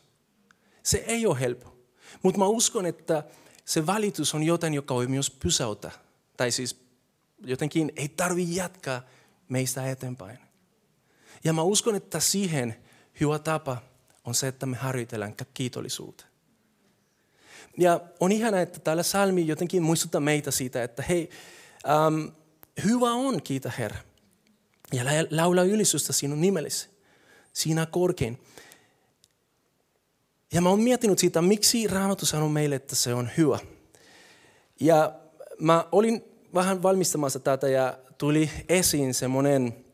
Se 0.83 0.97
ei 1.07 1.25
ole 1.25 1.39
helppo. 1.39 1.75
Mutta 2.23 2.39
mä 2.39 2.45
uskon, 2.45 2.85
että 2.85 3.23
se 3.65 3.85
valitus 3.85 4.33
on 4.33 4.43
jotain, 4.43 4.73
joka 4.73 4.95
voi 4.95 5.07
myös 5.07 5.31
pysäyttää. 5.31 5.91
Tai 6.37 6.51
siis 6.51 6.83
jotenkin 7.45 7.91
ei 7.95 8.09
tarvi 8.09 8.55
jatkaa 8.55 9.01
meistä 9.49 9.91
eteenpäin. 9.91 10.39
Ja 11.43 11.53
mä 11.53 11.61
uskon, 11.61 11.95
että 11.95 12.19
siihen 12.19 12.75
hyvä 13.19 13.39
tapa 13.39 13.77
on 14.23 14.35
se, 14.35 14.47
että 14.47 14.65
me 14.65 14.77
harjoitellaan 14.77 15.35
kiitollisuutta. 15.53 16.25
Ja 17.77 17.99
on 18.19 18.31
ihana, 18.31 18.61
että 18.61 18.79
täällä 18.79 19.03
salmi 19.03 19.47
jotenkin 19.47 19.83
muistuttaa 19.83 20.21
meitä 20.21 20.51
siitä, 20.51 20.83
että 20.83 21.03
hei, 21.09 21.29
ähm, 21.89 22.25
hyvä 22.83 23.11
on, 23.11 23.41
kiitä 23.41 23.71
Herra. 23.77 23.97
Ja 24.93 25.03
laula 25.29 25.63
ylistystä 25.63 26.13
sinun 26.13 26.41
nimellesi, 26.41 26.89
siinä 27.53 27.85
korkein. 27.85 28.39
Ja 30.53 30.61
mä 30.61 30.69
oon 30.69 30.81
miettinyt 30.81 31.19
siitä, 31.19 31.41
miksi 31.41 31.87
Raamattu 31.87 32.25
sanoo 32.25 32.49
meille, 32.49 32.75
että 32.75 32.95
se 32.95 33.13
on 33.13 33.29
hyvä. 33.37 33.59
Ja 34.79 35.13
mä 35.59 35.85
olin 35.91 36.23
vähän 36.53 36.83
valmistamassa 36.83 37.39
tätä 37.39 37.67
ja 37.67 37.97
tuli 38.17 38.49
esiin 38.69 39.13
semmoinen 39.13 39.85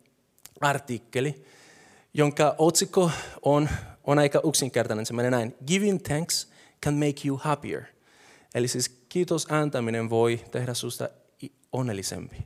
artikkeli, 0.61 1.45
jonka 2.13 2.55
otsikko 2.57 3.11
on, 3.41 3.69
on 4.03 4.19
aika 4.19 4.41
yksinkertainen. 4.49 5.05
Se 5.05 5.13
menee 5.13 5.31
näin. 5.31 5.55
Giving 5.67 6.03
thanks 6.03 6.51
can 6.85 6.93
make 6.93 7.27
you 7.27 7.37
happier. 7.37 7.83
Eli 8.55 8.67
siis 8.67 8.89
kiitos 9.09 9.47
antaminen 9.51 10.09
voi 10.09 10.41
tehdä 10.51 10.73
susta 10.73 11.09
onnellisempi. 11.71 12.45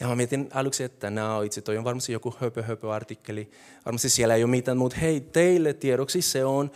Ja 0.00 0.06
mä 0.08 0.16
mietin 0.16 0.48
aluksi, 0.54 0.84
että 0.84 1.10
no, 1.10 1.42
itse 1.42 1.60
toi 1.60 1.78
on 1.78 1.84
varmasti 1.84 2.12
joku 2.12 2.34
höpö, 2.40 2.62
höpö 2.62 2.92
artikkeli. 2.92 3.50
Varmasti 3.84 4.08
siellä 4.08 4.34
ei 4.34 4.44
ole 4.44 4.50
mitään, 4.50 4.78
mutta 4.78 4.96
hei, 4.96 5.20
teille 5.20 5.72
tiedoksi 5.72 6.22
se 6.22 6.44
on 6.44 6.70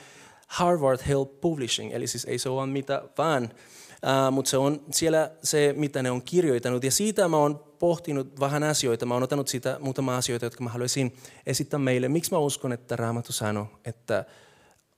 Harvard 0.47 1.01
Health 1.09 1.41
Publishing. 1.41 1.93
Eli 1.93 2.07
siis 2.07 2.25
ei 2.25 2.39
se 2.39 2.49
ole 2.49 2.67
mitä 2.67 3.03
vaan, 3.19 3.45
uh, 3.45 4.33
mutta 4.33 4.51
se 4.51 4.57
on 4.57 4.85
siellä 4.91 5.31
se, 5.43 5.75
mitä 5.77 6.03
ne 6.03 6.11
on 6.11 6.23
kirjoitanut. 6.23 6.85
Ja 6.85 6.91
siitä 6.91 7.29
mä 7.29 7.37
oon 7.37 7.65
pohtinut 7.83 8.41
vähän 8.41 8.63
asioita. 8.63 9.07
Mä 9.07 9.15
oon 9.15 9.23
ottanut 9.23 9.49
siitä 9.49 9.79
muutama 9.81 10.17
asioita, 10.17 10.47
jotka 10.47 10.65
mä 10.65 10.71
haluaisin 10.71 11.17
esittää 11.47 11.79
meille. 11.79 12.09
Miksi 12.09 12.31
mä 12.31 12.39
uskon, 12.39 12.73
että 12.73 12.97
Raamattu 12.97 13.33
sanoo, 13.33 13.67
että 13.85 14.25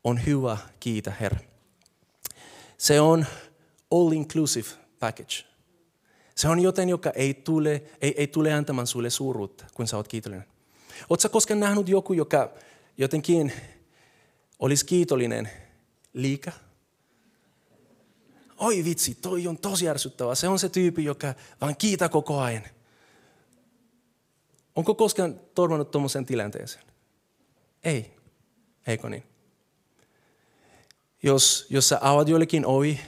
on 0.05 0.27
hyvä 0.27 0.59
kiitä 0.81 1.13
Herra. 1.21 1.39
Se 2.79 3.01
on 3.01 3.27
all-inclusive 3.91 4.69
package. 4.99 5.35
Se 6.35 6.49
on 6.49 6.61
joten, 6.61 6.89
joka 6.89 7.11
ei 7.11 7.35
tule, 7.35 7.83
ei, 8.01 8.15
ei 8.17 8.27
tule 8.27 8.53
antamaan 8.53 8.87
sulle 8.87 9.11
suuruutta, 9.11 9.65
kun 9.75 9.87
sä 9.87 9.97
oot 9.97 10.09
kiitollinen. 10.09 10.47
Oletko 11.11 11.29
koskaan 11.29 11.61
nähnyt 11.61 11.89
joku, 11.89 12.13
joka 12.13 12.53
jotenkin 12.99 13.53
olisi 14.59 14.87
kiitollinen 14.87 15.51
liika? 16.13 16.53
Oi 18.59 18.85
vitsi, 18.85 19.15
toi 19.15 19.47
on 19.47 19.59
tosi 19.59 19.89
ärsyttävää. 19.89 20.35
Se 20.35 20.49
on 20.49 20.59
se 20.59 20.69
tyyppi, 20.69 21.05
joka 21.05 21.35
vaan 21.61 21.77
kiitä 21.77 22.09
koko 22.09 22.41
ajan. 22.41 22.63
Onko 24.77 24.95
koskaan 24.95 25.41
tormannut 25.55 25.91
tuommoisen 25.91 26.27
tilanteeseen? 26.27 26.85
Ei. 27.85 28.17
Eikö 28.87 29.09
niin? 29.09 29.23
Jos, 31.23 31.67
jos 31.71 31.89
sä 31.89 31.99
avaat 32.01 32.29
jollekin 32.29 32.67
ovi 32.67 33.01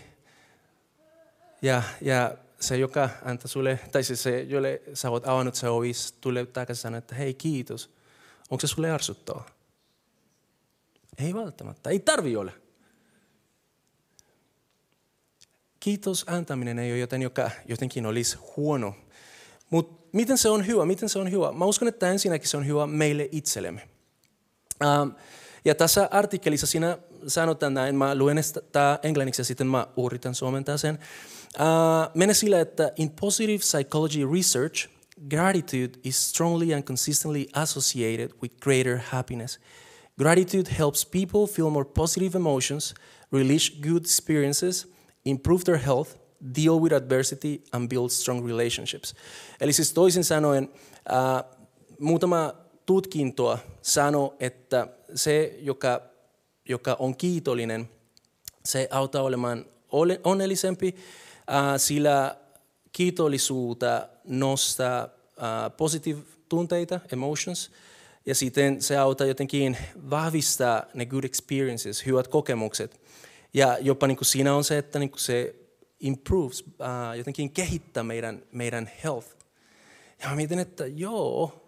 ja, 1.62 1.82
ja 2.00 2.36
se, 2.60 2.76
joka 2.76 3.10
antaa 3.24 3.48
sulle, 3.48 3.80
tai 3.92 4.04
siis 4.04 4.22
se, 4.22 4.42
jolle 4.42 4.82
sä 4.94 5.10
oot 5.10 5.28
avannut 5.28 5.54
se 5.54 5.68
ovi, 5.68 5.92
tulee 6.20 6.46
takaisin 6.46 6.82
sanoa, 6.82 6.98
että 6.98 7.14
hei 7.14 7.34
kiitos. 7.34 7.90
Onko 8.50 8.60
se 8.60 8.66
sulle 8.66 8.90
arsuttava? 8.90 9.44
Ei 11.18 11.34
välttämättä. 11.34 11.90
Ei 11.90 12.00
tarvi 12.00 12.36
olla. 12.36 12.52
Kiitos 15.86 16.24
antaminen 16.28 16.78
ei 16.78 16.92
ole 16.92 16.98
joten, 16.98 17.22
joka 17.22 17.50
jotenkin 17.68 18.06
olisi 18.06 18.38
huono. 18.56 18.94
Mutta 19.70 20.08
miten 20.12 20.38
se 20.38 20.48
on 20.48 20.66
hyvä? 20.66 20.84
Miten 20.86 21.08
se 21.08 21.18
on 21.18 21.30
hyvä? 21.30 21.52
Mä 21.52 21.64
uskon, 21.64 21.88
että 21.88 22.10
ensinnäkin 22.10 22.48
se 22.48 22.56
on 22.56 22.66
hyvä 22.66 22.86
meille 22.86 23.28
itsellemme. 23.32 23.88
Um, 24.84 25.14
ja 25.64 25.74
tässä 25.74 26.08
artikkelissa 26.10 26.66
siinä 26.66 26.98
sanotaan 27.26 27.74
näin, 27.74 27.94
mä 27.94 28.14
luen 28.14 28.36
tämä 28.72 28.98
englanniksi 29.02 29.40
ja 29.40 29.44
sitten 29.44 29.66
mä 29.66 29.86
yritän 30.06 30.34
suomentaa 30.34 30.76
sen. 30.76 30.98
Uh, 31.60 32.14
mene 32.14 32.34
sillä, 32.34 32.60
että 32.60 32.92
in 32.96 33.10
positive 33.20 33.58
psychology 33.58 34.28
research, 34.32 34.88
gratitude 35.30 35.98
is 36.04 36.30
strongly 36.30 36.74
and 36.74 36.82
consistently 36.82 37.46
associated 37.52 38.30
with 38.42 38.56
greater 38.60 38.98
happiness. 38.98 39.60
Gratitude 40.18 40.70
helps 40.78 41.06
people 41.06 41.46
feel 41.54 41.70
more 41.70 41.88
positive 41.94 42.38
emotions, 42.38 42.94
release 43.32 43.72
good 43.82 44.04
experiences, 44.04 44.95
improve 45.26 45.64
their 45.64 45.78
health, 45.78 46.10
deal 46.56 46.80
with 46.80 46.94
adversity 46.94 47.62
and 47.72 47.88
build 47.88 48.10
strong 48.10 48.46
relationships. 48.46 49.14
Eli 49.60 49.72
siis 49.72 49.92
toisin 49.92 50.24
sanoen, 50.24 50.68
uh, 51.10 51.56
muutama 51.98 52.54
tutkintoa 52.86 53.58
sanoo, 53.82 54.36
että 54.40 54.88
se, 55.14 55.58
joka, 55.58 56.02
joka 56.68 56.96
on 56.98 57.16
kiitollinen, 57.16 57.88
se 58.64 58.88
auttaa 58.90 59.22
olemaan 59.22 59.64
onnellisempi, 60.24 60.94
sillä 61.76 62.36
kiitollisuutta 62.92 64.08
nostaa 64.24 65.08
positive 65.76 66.20
tunteita, 66.48 67.00
emotions, 67.12 67.70
ja 68.26 68.34
sitten 68.34 68.82
se 68.82 68.96
auttaa 68.96 69.26
jotenkin 69.26 69.76
vahvistaa 70.10 70.82
ne 70.94 71.06
good 71.06 71.24
experiences, 71.24 72.06
hyvät 72.06 72.28
kokemukset. 72.28 73.00
Ja 73.56 73.78
jopa 73.80 74.06
niin 74.06 74.16
kuin 74.16 74.26
siinä 74.26 74.54
on 74.54 74.64
se, 74.64 74.78
että 74.78 74.98
niin 74.98 75.10
kuin 75.10 75.20
se 75.20 75.54
improves, 76.00 76.62
uh, 76.62 77.16
jotenkin 77.16 77.50
kehittää 77.50 78.02
meidän, 78.02 78.42
meidän 78.52 78.90
health. 79.04 79.28
Ja 80.22 80.28
mä 80.28 80.36
mietin, 80.36 80.58
että 80.58 80.86
joo, 80.86 81.62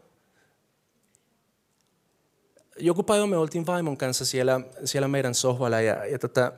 joku 2.78 3.02
päivä 3.02 3.26
me 3.26 3.36
oltiin 3.36 3.66
vaimon 3.66 3.96
kanssa 3.96 4.24
siellä, 4.24 4.60
siellä 4.84 5.08
meidän 5.08 5.34
sohvalla 5.34 5.80
ja, 5.80 6.04
ja 6.04 6.18
tota, 6.18 6.52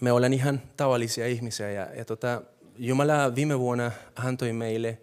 me 0.00 0.12
ollaan 0.12 0.32
ihan 0.32 0.62
tavallisia 0.76 1.26
ihmisiä 1.26 1.70
ja, 1.70 1.94
ja 1.94 2.04
tota, 2.04 2.42
Jumala 2.78 3.34
viime 3.34 3.58
vuonna 3.58 3.90
antoi 4.16 4.52
meille 4.52 5.00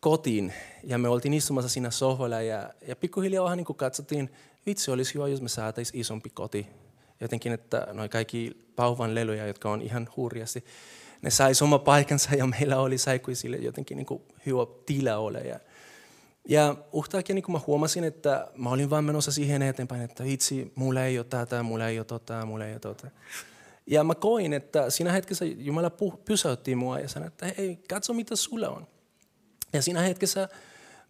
kotiin 0.00 0.52
ja 0.84 0.98
me 0.98 1.08
oltiin 1.08 1.34
istumassa 1.34 1.68
siinä 1.68 1.90
sohvalla 1.90 2.40
ja, 2.40 2.74
ja 2.86 2.96
pikkuhiljaa 2.96 3.44
vähän 3.44 3.56
niin 3.56 3.76
katsottiin, 3.76 4.32
vitsi 4.66 4.90
olisi 4.90 5.14
hyvä, 5.14 5.28
jos 5.28 5.42
me 5.42 5.48
saataisiin 5.48 6.00
isompi 6.00 6.30
koti. 6.30 6.87
Jotenkin, 7.20 7.52
että 7.52 7.86
noin 7.92 8.10
kaikki 8.10 8.68
pauvan 8.76 9.14
leluja, 9.14 9.46
jotka 9.46 9.70
on 9.70 9.82
ihan 9.82 10.08
hurjasti, 10.16 10.64
ne 11.22 11.30
saisi 11.30 11.64
oma 11.64 11.78
paikansa 11.78 12.34
ja 12.34 12.46
meillä 12.46 12.80
oli 12.80 12.98
saikuisille 12.98 13.56
jotenkin 13.56 13.96
niin 13.96 14.06
kuin 14.06 14.22
hyvä 14.46 14.66
tila 14.86 15.16
ole. 15.16 15.40
Ja, 15.40 15.60
ja 16.48 16.74
yhtäkkiä 16.98 17.34
niin 17.34 17.44
mä 17.48 17.60
huomasin, 17.66 18.04
että 18.04 18.48
mä 18.56 18.70
olin 18.70 18.90
vaan 18.90 19.04
menossa 19.04 19.32
siihen 19.32 19.62
eteenpäin, 19.62 20.02
että 20.02 20.24
itse, 20.24 20.66
mulla 20.74 21.04
ei 21.04 21.18
ole 21.18 21.26
tätä, 21.26 21.62
mulla 21.62 21.88
ei 21.88 21.98
ole 21.98 22.04
tota, 22.04 22.46
mulla 22.46 22.64
ei 22.64 22.72
ole 22.72 22.80
tota. 22.80 23.10
Ja 23.86 24.04
mä 24.04 24.14
koin, 24.14 24.52
että 24.52 24.90
siinä 24.90 25.12
hetkessä 25.12 25.44
Jumala 25.44 25.90
pysäytti 26.24 26.74
mua 26.74 26.98
ja 26.98 27.08
sanoi, 27.08 27.26
että 27.26 27.46
hei, 27.58 27.78
katso 27.88 28.12
mitä 28.12 28.36
sulla 28.36 28.68
on. 28.68 28.86
Ja 29.72 29.82
siinä 29.82 30.00
hetkessä 30.00 30.48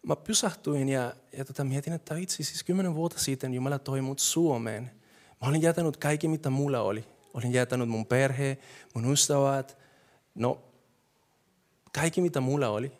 mä 0.03 0.15
pysähtyin 0.15 0.89
ja, 0.89 1.15
ja 1.37 1.45
tota, 1.45 1.63
mietin, 1.63 1.93
että 1.93 2.15
itse 2.15 2.43
siis 2.43 2.63
kymmenen 2.63 2.95
vuotta 2.95 3.19
sitten 3.19 3.53
Jumala 3.53 3.79
toi 3.79 4.01
mut 4.01 4.19
Suomeen. 4.19 4.91
Mä 5.41 5.47
olin 5.47 5.61
jätänyt 5.61 5.97
kaikki, 5.97 6.27
mitä 6.27 6.49
mulla 6.49 6.81
oli. 6.81 7.05
Olin 7.33 7.53
jätänyt 7.53 7.89
mun 7.89 8.05
perhe, 8.05 8.57
mun 8.95 9.11
ystävät, 9.11 9.77
no 10.35 10.61
kaikki 11.93 12.21
mitä 12.21 12.39
mulla 12.41 12.69
oli. 12.69 12.91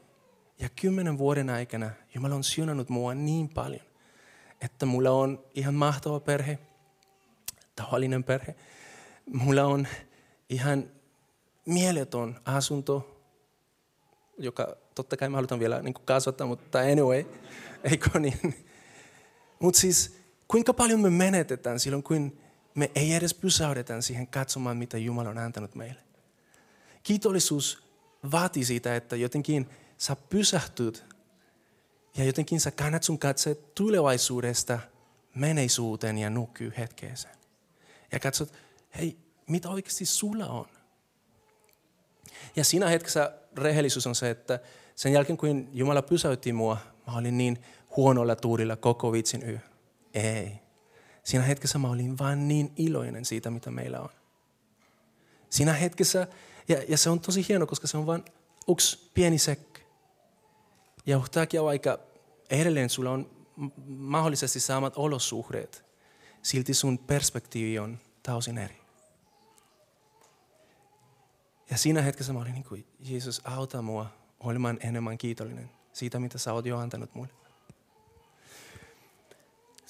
Ja 0.59 0.69
kymmenen 0.81 1.17
vuoden 1.17 1.49
aikana 1.49 1.89
Jumala 2.15 2.35
on 2.35 2.43
siunannut 2.43 2.89
mua 2.89 3.13
niin 3.13 3.49
paljon, 3.49 3.85
että 4.61 4.85
mulla 4.85 5.11
on 5.11 5.43
ihan 5.55 5.73
mahtava 5.73 6.19
perhe, 6.19 6.59
tavallinen 7.75 8.23
perhe. 8.23 8.55
Mulla 9.25 9.65
on 9.65 9.87
ihan 10.49 10.91
mieletön 11.65 12.39
asunto, 12.45 13.21
joka 14.37 14.75
totta 14.95 15.17
kai 15.17 15.29
mä 15.29 15.37
halutaan 15.37 15.59
vielä 15.59 15.81
niin 15.81 15.93
kasvattaa, 15.93 16.47
mutta 16.47 16.79
anyway, 16.79 17.25
eikö 17.83 18.19
niin? 18.19 18.55
Mutta 19.59 19.79
siis 19.79 20.18
kuinka 20.51 20.73
paljon 20.73 20.99
me 20.99 21.09
menetetään 21.09 21.79
silloin, 21.79 22.03
kun 22.03 22.39
me 22.75 22.91
ei 22.95 23.13
edes 23.13 23.33
pysähdetä 23.33 24.01
siihen 24.01 24.27
katsomaan, 24.27 24.77
mitä 24.77 24.97
Jumala 24.97 25.29
on 25.29 25.37
antanut 25.37 25.75
meille. 25.75 26.01
Kiitollisuus 27.03 27.83
vaatii 28.31 28.65
siitä, 28.65 28.95
että 28.95 29.15
jotenkin 29.15 29.69
sä 29.97 30.15
pysähtyt 30.15 31.05
ja 32.17 32.23
jotenkin 32.23 32.59
sä 32.59 32.71
kannat 32.71 33.03
sun 33.03 33.19
katseet 33.19 33.75
tulevaisuudesta 33.75 34.79
menneisyyteen 35.35 36.17
ja 36.17 36.29
nykyhetkeeseen. 36.29 37.35
Ja 38.11 38.19
katsot, 38.19 38.53
hei, 38.97 39.17
mitä 39.47 39.69
oikeasti 39.69 40.05
sulla 40.05 40.45
on? 40.45 40.65
Ja 42.55 42.63
siinä 42.63 42.89
hetkessä 42.89 43.33
rehellisyys 43.57 44.07
on 44.07 44.15
se, 44.15 44.29
että 44.29 44.59
sen 44.95 45.13
jälkeen 45.13 45.37
kun 45.37 45.69
Jumala 45.73 46.01
pysäytti 46.01 46.53
mua, 46.53 46.77
mä 47.07 47.17
olin 47.17 47.37
niin 47.37 47.63
huonolla 47.97 48.35
tuurilla 48.35 48.75
koko 48.75 49.11
vitsin 49.11 49.49
yö. 49.49 49.59
Ei. 50.13 50.51
Siinä 51.23 51.45
hetkessä 51.45 51.77
mä 51.77 51.89
olin 51.89 52.17
vain 52.17 52.47
niin 52.47 52.71
iloinen 52.75 53.25
siitä, 53.25 53.49
mitä 53.49 53.71
meillä 53.71 54.01
on. 54.01 54.09
Siinä 55.49 55.73
hetkessä, 55.73 56.27
ja, 56.67 56.83
ja 56.87 56.97
se 56.97 57.09
on 57.09 57.19
tosi 57.19 57.45
hieno, 57.49 57.67
koska 57.67 57.87
se 57.87 57.97
on 57.97 58.05
vain 58.05 58.25
yksi 58.71 59.11
pieni 59.13 59.37
sekki. 59.37 59.81
Ja 61.05 61.17
yhtäkkiä 61.17 61.63
vaikka 61.63 61.99
edelleen 62.49 62.89
sulla 62.89 63.11
on 63.11 63.47
mahdollisesti 63.87 64.59
saamat 64.59 64.93
olosuhteet, 64.97 65.85
silti 66.41 66.73
sun 66.73 66.97
perspektiivi 66.97 67.79
on 67.79 67.99
täysin 68.23 68.57
eri. 68.57 68.79
Ja 71.69 71.77
siinä 71.77 72.01
hetkessä 72.01 72.33
mä 72.33 72.39
olin 72.39 72.53
niin 72.53 72.63
kuin, 72.63 72.85
Jeesus, 72.99 73.41
auta 73.43 73.81
mua 73.81 74.09
olemaan 74.39 74.77
enemmän 74.81 75.17
kiitollinen 75.17 75.71
siitä, 75.93 76.19
mitä 76.19 76.37
sä 76.37 76.53
oot 76.53 76.65
jo 76.65 76.77
antanut 76.77 77.15
mulle. 77.15 77.33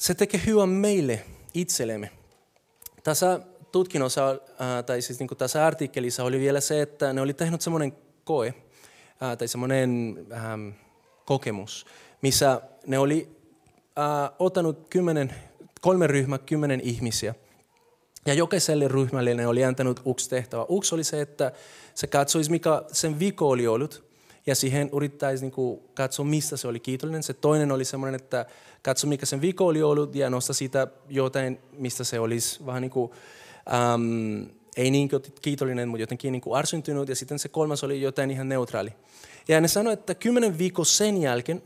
Se 0.09 0.15
tekee 0.15 0.41
hyvää 0.45 0.65
meille 0.65 1.25
itsellemme. 1.53 2.09
Tässä 3.03 3.39
tutkinnossa, 3.71 4.29
äh, 4.31 4.83
tai 4.85 5.01
siis 5.01 5.19
niin 5.19 5.27
kuin 5.27 5.37
tässä 5.37 5.65
artikkelissa 5.65 6.23
oli 6.23 6.39
vielä 6.39 6.61
se, 6.61 6.81
että 6.81 7.13
ne 7.13 7.21
oli 7.21 7.33
tehnyt 7.33 7.61
semmoinen 7.61 7.93
koe, 8.23 8.47
äh, 9.23 9.37
tai 9.37 9.47
semmoinen 9.47 10.17
ähm, 10.31 10.69
kokemus, 11.25 11.85
missä 12.21 12.61
ne 12.87 12.99
oli 12.99 13.29
äh, 13.99 14.31
ottanut 14.39 14.87
kymmenen, 14.89 15.33
kolme 15.81 16.07
ryhmää, 16.07 16.37
kymmenen 16.37 16.81
ihmisiä. 16.81 17.35
Ja 18.25 18.33
jokaiselle 18.33 18.87
ryhmälle 18.87 19.33
ne 19.33 19.47
oli 19.47 19.65
antanut 19.65 20.01
yksi 20.11 20.29
tehtävä. 20.29 20.65
Yksi 20.77 20.95
oli 20.95 21.03
se, 21.03 21.21
että 21.21 21.51
se 21.95 22.07
katsoisi, 22.07 22.51
mikä 22.51 22.83
sen 22.91 23.19
viko 23.19 23.49
oli 23.49 23.67
ollut, 23.67 24.08
ja 24.49 24.55
siihen 24.55 24.89
yrittäisi 24.93 25.43
niin 25.43 25.51
kuin, 25.51 25.79
katsoa, 25.93 26.25
mistä 26.25 26.57
se 26.57 26.67
oli 26.67 26.79
kiitollinen. 26.79 27.23
Se 27.23 27.33
toinen 27.33 27.71
oli 27.71 27.85
semmoinen, 27.85 28.21
että 28.21 28.45
katso, 28.81 29.07
mikä 29.07 29.25
sen 29.25 29.41
viko 29.41 29.67
oli 29.67 29.83
ollut, 29.83 30.15
ja 30.15 30.29
nosta 30.29 30.53
siitä 30.53 30.87
jotain, 31.09 31.59
mistä 31.71 32.03
se 32.03 32.19
olisi 32.19 32.65
vähän 32.65 32.81
niin 32.81 32.91
kuin, 32.91 33.11
ähm, 33.73 34.49
ei 34.77 34.91
niin 34.91 35.09
kiitollinen, 35.41 35.89
mutta 35.89 36.01
jotenkin 36.01 36.31
niin 36.31 36.41
kuin 36.41 36.57
arsyntynyt, 36.57 37.09
ja 37.09 37.15
sitten 37.15 37.39
se 37.39 37.49
kolmas 37.49 37.83
oli 37.83 38.01
jotain 38.01 38.31
ihan 38.31 38.49
neutraali. 38.49 38.93
Ja 39.47 39.61
ne 39.61 39.67
sanoi, 39.67 39.93
että 39.93 40.15
kymmenen 40.15 40.57
viikon 40.57 40.85
sen 40.85 41.21
jälkeen 41.21 41.63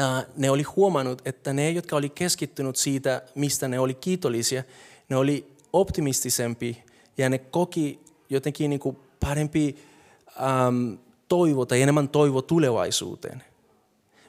äh, 0.00 0.26
ne 0.36 0.50
oli 0.50 0.62
huomannut, 0.62 1.22
että 1.24 1.52
ne, 1.52 1.70
jotka 1.70 1.96
oli 1.96 2.08
keskittynyt 2.08 2.76
siitä, 2.76 3.22
mistä 3.34 3.68
ne 3.68 3.78
oli 3.78 3.94
kiitollisia, 3.94 4.62
ne 5.08 5.16
oli 5.16 5.52
optimistisempi 5.72 6.82
ja 7.18 7.28
ne 7.28 7.38
koki 7.38 8.00
jotenkin 8.30 8.70
niin 8.70 8.80
kuin 8.80 8.96
parempi 9.20 9.76
ähm, 10.40 10.94
toivo 11.32 11.66
tai 11.66 11.82
enemmän 11.82 12.08
toivo 12.08 12.42
tulevaisuuteen. 12.42 13.42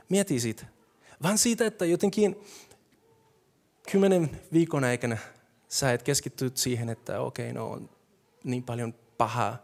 Mieti 0.09 0.39
siitä. 0.39 0.65
Vaan 1.23 1.37
siitä, 1.37 1.65
että 1.65 1.85
jotenkin 1.85 2.35
kymmenen 3.91 4.41
viikon 4.53 4.83
aikana 4.83 5.17
sä 5.67 5.93
et 5.93 6.03
keskitty 6.03 6.51
siihen, 6.55 6.89
että 6.89 7.19
okei, 7.19 7.51
okay, 7.51 7.61
no 7.61 7.71
on 7.71 7.89
niin 8.43 8.63
paljon 8.63 8.93
pahaa, 9.17 9.57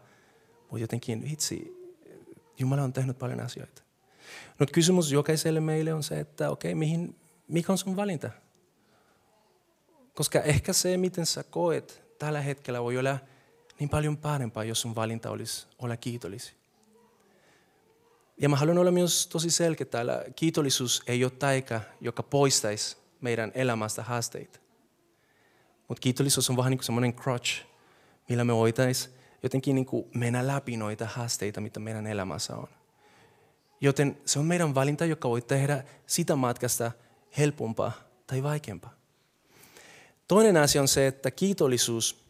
mutta 0.60 0.78
jotenkin 0.78 1.24
vitsi, 1.30 1.76
Jumala 2.58 2.82
on 2.82 2.92
tehnyt 2.92 3.18
paljon 3.18 3.40
asioita. 3.40 3.82
No 4.58 4.66
kysymys 4.72 5.12
jokaiselle 5.12 5.60
meille 5.60 5.94
on 5.94 6.02
se, 6.02 6.20
että 6.20 6.50
okei, 6.50 6.72
okay, 6.72 6.78
mihin, 6.78 7.16
mikä 7.48 7.72
on 7.72 7.78
sun 7.78 7.96
valinta? 7.96 8.30
Koska 10.14 10.40
ehkä 10.40 10.72
se, 10.72 10.96
miten 10.96 11.26
sä 11.26 11.42
koet 11.42 12.02
tällä 12.18 12.40
hetkellä, 12.40 12.82
voi 12.82 12.98
olla 12.98 13.18
niin 13.78 13.90
paljon 13.90 14.16
parempaa, 14.16 14.64
jos 14.64 14.80
sun 14.80 14.94
valinta 14.94 15.30
olisi 15.30 15.66
olla 15.78 15.96
kiitollisia. 15.96 16.59
Ja 18.40 18.48
mä 18.48 18.56
haluan 18.56 18.78
olla 18.78 18.90
myös 18.90 19.26
tosi 19.26 19.50
selkeä 19.50 19.86
täällä. 19.86 20.24
Kiitollisuus 20.36 21.02
ei 21.06 21.24
ole 21.24 21.32
taika, 21.38 21.80
joka 22.00 22.22
poistaisi 22.22 22.96
meidän 23.20 23.52
elämästä 23.54 24.02
haasteita. 24.02 24.58
Mutta 25.88 26.00
kiitollisuus 26.00 26.50
on 26.50 26.56
vähän 26.56 26.70
niin 26.70 26.78
kuin 26.78 26.86
semmoinen 26.86 27.14
crutch, 27.14 27.62
millä 28.28 28.44
me 28.44 28.54
voitaisiin 28.54 29.14
jotenkin 29.42 29.74
niin 29.74 29.86
kuin 29.86 30.10
mennä 30.14 30.46
läpi 30.46 30.76
noita 30.76 31.06
haasteita, 31.06 31.60
mitä 31.60 31.80
meidän 31.80 32.06
elämässä 32.06 32.56
on. 32.56 32.68
Joten 33.80 34.18
se 34.24 34.38
on 34.38 34.46
meidän 34.46 34.74
valinta, 34.74 35.04
joka 35.04 35.28
voi 35.28 35.42
tehdä 35.42 35.84
sitä 36.06 36.36
matkasta 36.36 36.92
helpompaa 37.38 37.92
tai 38.26 38.42
vaikeampaa. 38.42 38.94
Toinen 40.28 40.56
asia 40.56 40.80
on 40.80 40.88
se, 40.88 41.06
että 41.06 41.30
kiitollisuus, 41.30 42.24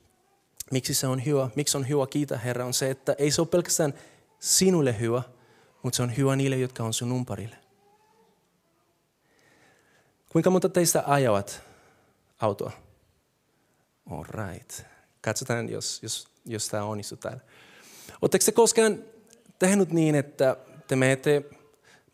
miksi 0.71 0.95
se 0.95 1.07
on 1.07 1.25
hyvä, 1.25 1.51
miksi 1.55 1.77
on 1.77 1.89
hyvä 1.89 2.07
kiitä 2.07 2.39
Herra, 2.39 2.67
on 2.67 2.75
se, 2.75 2.91
että 2.91 3.15
ei 3.19 3.31
se 3.31 3.41
ole 3.41 3.49
pelkästään 3.49 3.95
sinulle 4.39 5.01
hyvä, 5.01 5.23
mutta 5.83 5.97
se 5.97 6.03
on 6.03 6.17
hyvä 6.17 6.37
niille, 6.37 6.57
jotka 6.57 6.85
on 6.85 6.95
sun 6.95 7.13
umparille. 7.13 7.57
Kuinka 10.33 10.51
monta 10.51 10.69
teistä 10.69 11.03
ajavat 11.07 11.63
autoa? 12.39 12.73
All 14.11 14.25
right. 14.25 14.83
Katsotaan, 15.21 15.69
jos, 15.69 16.03
jos, 16.03 16.29
jos 16.47 16.69
tämä 16.69 16.85
onnistuu 16.85 17.19
täällä. 17.19 17.41
Oletteko 18.23 18.45
te 18.45 18.53
koskaan 18.53 18.99
tehnyt 19.59 19.93
niin, 19.93 20.15
että 20.15 20.57
te 20.89 20.97
menette 20.97 21.45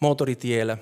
moottoritiellä 0.00 0.78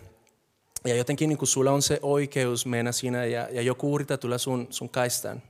ja 0.84 0.94
jotenkin 0.94 1.28
niin 1.28 1.46
sulla 1.46 1.70
on 1.70 1.82
se 1.82 1.98
oikeus 2.02 2.66
mennä 2.66 2.92
siinä 2.92 3.24
ja, 3.24 3.48
ja 3.50 3.62
joku 3.62 3.94
yrittää 3.94 4.16
tulla 4.16 4.38
sun, 4.38 4.66
sun 4.70 4.88
kaistaan. 4.88 5.42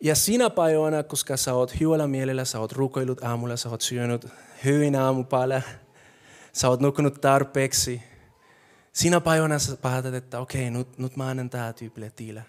Ja 0.00 0.14
sinä 0.14 0.50
päivänä, 0.50 1.02
koska 1.02 1.36
sä 1.36 1.54
oot 1.54 1.80
hyvällä 1.80 2.06
mielellä, 2.06 2.44
sä 2.44 2.60
oot 2.60 2.72
rukoillut 2.72 3.24
aamulla, 3.24 3.56
sä 3.56 3.68
oot 3.68 3.80
syönyt 3.80 4.26
hyvin 4.64 4.96
aamupala, 4.96 5.62
sä 6.52 6.68
oot 6.68 6.80
nukkunut 6.80 7.20
tarpeeksi. 7.20 8.02
Sinä 8.92 9.20
päivänä 9.20 9.58
sä 9.58 9.76
päätät, 9.76 10.14
että 10.14 10.40
okei, 10.40 10.68
okay, 10.68 10.70
nyt, 10.70 10.98
nyt 10.98 11.16
mä 11.16 11.28
annan 11.28 11.50
tää 11.50 11.72
tyypille 11.72 12.10
tilä. 12.16 12.42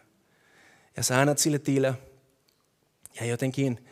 Ja 0.98 1.04
sä 1.04 1.22
annat 1.22 1.38
sille 1.38 1.60
tilä. 1.60 1.94
Ja 3.20 3.26
jotenkin 3.26 3.86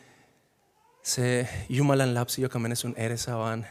se 1.02 1.48
Jumalan 1.68 2.14
lapsi, 2.14 2.42
joka 2.42 2.58
menee 2.58 2.76
sun 2.76 2.94
edessä, 2.96 3.36
vaan 3.36 3.66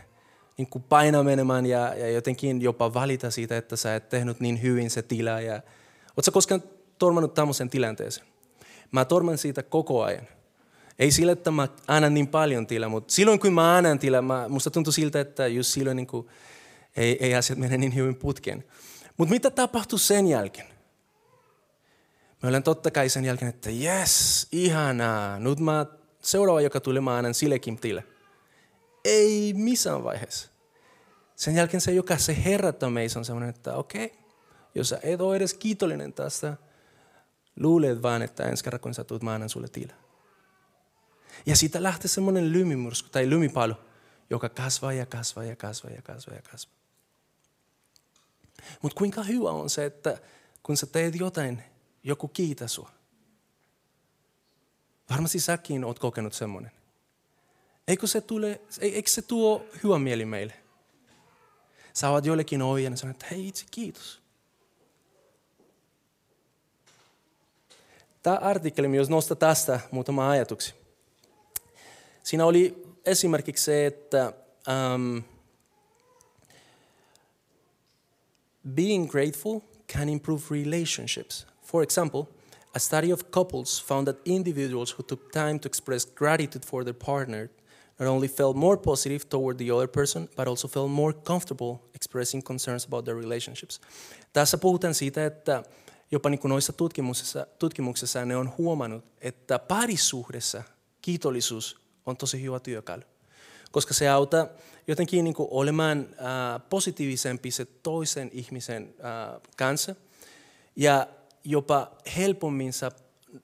niin 0.58 0.68
kuin 0.68 0.84
painaa 0.84 1.24
menemään 1.24 1.66
ja, 1.66 1.96
ja 1.96 2.10
jotenkin 2.10 2.62
jopa 2.62 2.94
valita 2.94 3.32
siitä, 3.32 3.58
että 3.58 3.76
sä 3.76 3.96
et 3.96 4.10
tehnyt 4.10 4.40
niin 4.40 4.62
hyvin 4.62 4.90
se 4.90 5.02
tila. 5.02 5.42
Ja, 5.42 5.62
Oletko 6.18 6.32
koskaan 6.32 6.64
tormannut 6.98 7.34
tämmöisen 7.34 7.70
tilanteeseen? 7.70 8.28
Mä 8.92 9.06
torman 9.06 9.38
siitä 9.38 9.64
koko 9.64 10.04
ajan. 10.04 10.28
Ei 11.00 11.12
sillä, 11.12 11.32
että 11.32 11.52
mä 11.52 11.68
annan 11.88 12.14
niin 12.14 12.28
paljon 12.28 12.68
tilaa, 12.68 12.90
mutta 12.90 13.14
silloin 13.14 13.40
kun 13.40 13.54
mä 13.54 13.78
annan 13.78 14.00
tilaa, 14.00 14.22
mä, 14.22 14.50
musta 14.50 14.72
tuntuu 14.72 14.94
siltä, 14.94 15.20
että 15.20 15.48
just 15.48 15.70
silloin 15.70 15.96
niin 15.96 16.08
kuin, 16.08 16.28
ei, 16.98 17.26
ei 17.26 17.36
asiat 17.36 17.60
mene 17.60 17.78
niin 17.78 17.96
hyvin 17.96 18.16
putkeen. 18.16 18.64
Mutta 19.18 19.34
mitä 19.34 19.52
tapahtuu 19.52 19.98
sen 19.98 20.28
jälkeen? 20.28 20.68
Mä 22.44 22.50
olen 22.50 22.64
totta 22.64 22.92
kai 22.92 23.10
sen 23.10 23.26
jälkeen, 23.26 23.50
että 23.50 23.70
yes, 23.70 24.48
ihanaa, 24.52 25.40
nyt 25.40 25.60
mä 25.60 25.86
seuraava, 26.22 26.62
joka 26.62 26.80
tulee, 26.80 27.02
mä 27.02 27.18
annan 27.18 27.34
sillekin 27.34 27.78
tilaa. 27.78 28.04
Ei 29.06 29.54
missään 29.54 30.04
vaiheessa. 30.04 30.50
Sen 31.36 31.56
jälkeen 31.56 31.82
se, 31.82 31.92
joka 31.92 32.18
se 32.18 32.44
herättää 32.46 32.90
meissä 32.90 33.20
on 33.20 33.26
sellainen, 33.26 33.50
että 33.50 33.76
okei, 33.76 34.06
okay, 34.06 34.18
jos 34.76 34.90
sä 34.90 35.00
et 35.04 35.22
ole 35.22 35.36
edes 35.36 35.54
kiitollinen 35.54 36.14
tästä, 36.14 36.58
luulet 37.60 38.02
vaan, 38.02 38.22
että 38.22 38.44
ensi 38.44 38.64
kerran 38.64 38.80
kun 38.80 38.94
sä 38.94 39.04
tulet, 39.04 39.24
mä 39.24 39.34
annan 39.34 39.50
sulle 39.50 39.68
tilaa. 39.68 40.09
Ja 41.46 41.56
siitä 41.56 41.84
lähtee 41.84 42.08
semmoinen 42.08 42.54
lymimyrsky 42.54 43.10
tai 43.10 43.30
lymipalo, 43.30 43.76
joka 44.30 44.50
kasvaa 44.50 44.94
ja 44.94 45.06
kasvaa 45.06 45.44
ja 45.44 45.56
kasvaa 45.56 45.92
ja 45.92 46.02
kasvaa 46.02 46.36
ja 46.36 46.42
kasvaa. 46.42 46.76
Mutta 48.82 48.98
kuinka 48.98 49.24
hyvä 49.24 49.52
on 49.52 49.70
se, 49.70 49.86
että 49.86 50.18
kun 50.64 50.78
sä 50.78 50.86
teet 50.86 51.16
jotain, 51.16 51.64
joku 52.04 52.28
kiitä 52.28 52.68
sua. 52.68 52.92
Varmasti 55.10 55.40
säkin 55.40 55.84
oot 55.84 56.00
kokenut 56.00 56.34
semmoinen. 56.34 56.72
Eikö 57.88 58.08
se, 58.08 58.22
tule, 58.22 58.62
eikö 58.82 59.10
se 59.10 59.22
tuo 59.22 59.66
hyvä 59.84 60.00
mieli 60.00 60.26
meille? 60.26 60.54
Sä 61.94 62.10
oot 62.10 62.26
jollekin 62.26 62.62
ojen 62.62 62.94
ja 62.94 62.98
sanot, 62.98 63.16
että 63.16 63.28
hei 63.32 63.48
itse 63.48 63.66
kiitos. 63.72 64.22
Tämä 68.24 68.36
artikkeli 68.36 68.88
myös 68.88 69.10
nostaa 69.10 69.36
tästä 69.36 69.80
muutama 69.92 70.30
ajatuksia. 70.30 70.76
Siinä 72.30 72.46
oli 72.46 72.84
esimerkiksi 73.06 73.64
se, 73.64 73.86
että 73.86 74.34
um, 74.96 75.24
being 78.76 79.12
grateful 79.12 79.60
can 79.94 80.10
improve 80.10 80.42
relationships. 80.52 81.48
For 81.64 81.84
example, 81.84 82.22
a 82.76 82.80
study 82.80 83.14
of 83.14 83.22
couples 83.32 83.86
found 83.86 84.08
that 84.14 84.22
individuals 84.26 84.94
who 84.94 85.04
took 85.04 85.32
time 85.32 85.60
to 85.60 85.68
express 85.68 86.06
gratitude 86.06 86.66
for 86.68 86.84
their 86.84 86.98
partner 87.06 87.50
not 88.00 88.10
only 88.10 88.28
felt 88.28 88.56
more 88.56 88.78
positive 88.78 89.26
toward 89.30 89.58
the 89.58 89.72
other 89.72 89.88
person, 89.88 90.30
but 90.38 90.48
also 90.48 90.68
felt 90.68 90.92
more 90.92 91.14
comfortable 91.14 91.80
expressing 91.96 92.44
concerns 92.44 92.86
about 92.86 93.06
their 93.06 93.18
relationships. 93.18 93.82
Tässä 94.34 94.58
puhutaan 94.58 94.94
siitä, 94.94 95.26
että 95.26 95.64
jopa 96.12 96.30
niin 96.30 96.40
kuin 96.40 96.50
noissa 96.50 96.74
tutkimuksissa, 96.74 97.48
tutkimuksissa 97.60 98.26
ne 98.26 98.36
on 98.36 98.54
huomannut, 98.58 99.06
että 99.22 99.60
parisuhdessa 99.60 100.64
kiitollisuus 101.02 101.89
on 102.10 102.18
tosi 102.18 102.44
hyvä 102.44 102.60
työkalu. 102.60 103.02
Koska 103.72 103.94
se 103.94 104.10
auttaa 104.10 104.48
jotenkin 104.88 105.24
niin 105.24 105.34
kuin 105.34 105.48
olemaan 105.52 106.08
äh, 106.12 106.62
positiivisempi 106.70 107.52
se 107.52 107.66
toisen 107.66 108.30
ihmisen 108.34 108.94
äh, 109.00 109.42
kanssa. 109.58 109.96
Ja 110.76 111.08
jopa 111.44 111.92
helpommin 112.18 112.74
sä, 112.74 112.92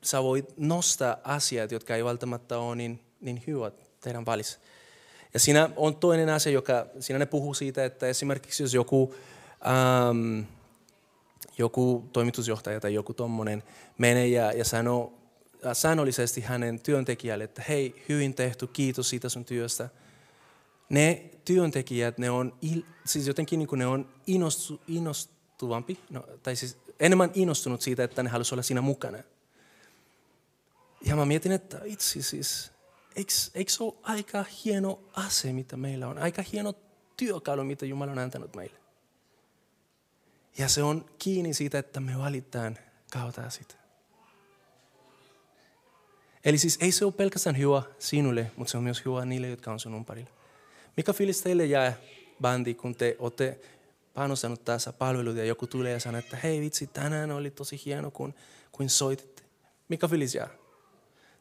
sä 0.03 0.23
voit 0.23 0.57
nostaa 0.57 1.17
asiat, 1.23 1.71
jotka 1.71 1.95
ei 1.95 2.05
välttämättä 2.05 2.57
ole 2.57 2.75
niin, 2.75 2.99
niin 3.21 3.43
hyvät 3.47 3.73
teidän 4.01 4.25
välissä. 4.25 4.59
Ja 5.33 5.39
siinä 5.39 5.69
on 5.75 5.95
toinen 5.95 6.29
asia, 6.29 6.51
joka, 6.51 6.85
siinä 6.99 7.19
ne 7.19 7.25
puhuu 7.25 7.53
siitä, 7.53 7.85
että 7.85 8.07
esimerkiksi 8.07 8.63
jos 8.63 8.73
joku, 8.73 9.15
ähm, 9.67 10.39
joku 11.57 12.09
toimitusjohtaja 12.13 12.79
tai 12.79 12.93
joku 12.93 13.13
tommonen 13.13 13.63
menee 13.97 14.27
ja, 14.27 14.51
ja 14.51 14.65
sanoo 14.65 15.13
säännöllisesti 15.73 16.41
hänen 16.41 16.79
työntekijälle, 16.79 17.43
että 17.43 17.63
hei, 17.69 18.03
hyvin 18.09 18.33
tehty, 18.33 18.67
kiitos 18.67 19.09
siitä 19.09 19.29
sun 19.29 19.45
työstä. 19.45 19.89
Ne 20.89 21.29
työntekijät, 21.45 22.17
ne 22.17 22.29
on, 22.29 22.57
il, 22.61 22.81
siis 23.05 23.27
jotenkin 23.27 23.59
niin 23.59 23.67
kuin 23.67 23.79
ne 23.79 23.87
on 23.87 24.09
innostu, 24.27 24.81
innostuvampi, 24.87 25.99
no, 26.09 26.27
tai 26.43 26.55
siis 26.55 26.77
enemmän 26.99 27.31
innostunut 27.33 27.81
siitä, 27.81 28.03
että 28.03 28.23
ne 28.23 28.29
haluaisi 28.29 28.55
olla 28.55 28.63
siinä 28.63 28.81
mukana. 28.81 29.17
Ja 31.05 31.15
mä 31.15 31.25
mietin, 31.25 31.51
että 31.51 31.81
itse 31.83 32.21
siis, 32.21 32.71
eikö 33.55 33.71
se 33.71 33.83
ole 33.83 33.93
aika 34.03 34.45
hieno 34.65 34.99
ase, 35.13 35.53
mitä 35.53 35.77
meillä 35.77 36.07
on? 36.07 36.17
Aika 36.17 36.43
hieno 36.51 36.73
työkalu, 37.17 37.63
mitä 37.63 37.85
Jumala 37.85 38.11
on 38.11 38.19
antanut 38.19 38.55
meille. 38.55 38.77
Ja 40.57 40.69
se 40.69 40.83
on 40.83 41.05
kiinni 41.19 41.53
siitä, 41.53 41.79
että 41.79 41.99
me 41.99 42.17
valitaan 42.17 42.77
kautta 43.11 43.49
sitä. 43.49 43.84
Eli 46.45 46.57
siis 46.57 46.77
ei 46.81 46.91
se 46.91 47.05
ole 47.05 47.13
pelkästään 47.13 47.57
hyvä 47.57 47.81
sinulle, 47.99 48.51
mutta 48.55 48.71
se 48.71 48.77
on 48.77 48.83
myös 48.83 49.05
hyvä 49.05 49.25
niille, 49.25 49.47
jotka 49.47 49.71
on 49.71 49.79
sun 49.79 49.95
ympärillä. 49.95 50.29
Mikä 50.97 51.13
fiilis 51.13 51.41
teille 51.41 51.65
jää, 51.65 51.93
bandi, 52.41 52.73
kun 52.73 52.95
te 52.95 53.15
olette 53.19 53.59
panostanut 54.13 54.65
tässä 54.65 54.93
palveluita 54.93 55.39
ja 55.39 55.45
joku 55.45 55.67
tulee 55.67 55.91
ja 55.91 55.99
sanoo, 55.99 56.19
että 56.19 56.37
hei 56.43 56.61
vitsi, 56.61 56.87
tänään 56.87 57.31
oli 57.31 57.51
tosi 57.51 57.81
hieno, 57.85 58.11
kun, 58.11 58.33
kun 58.71 58.89
soititte. 58.89 59.43
Mikä 59.89 60.07
fiilis 60.07 60.35
jää? 60.35 60.49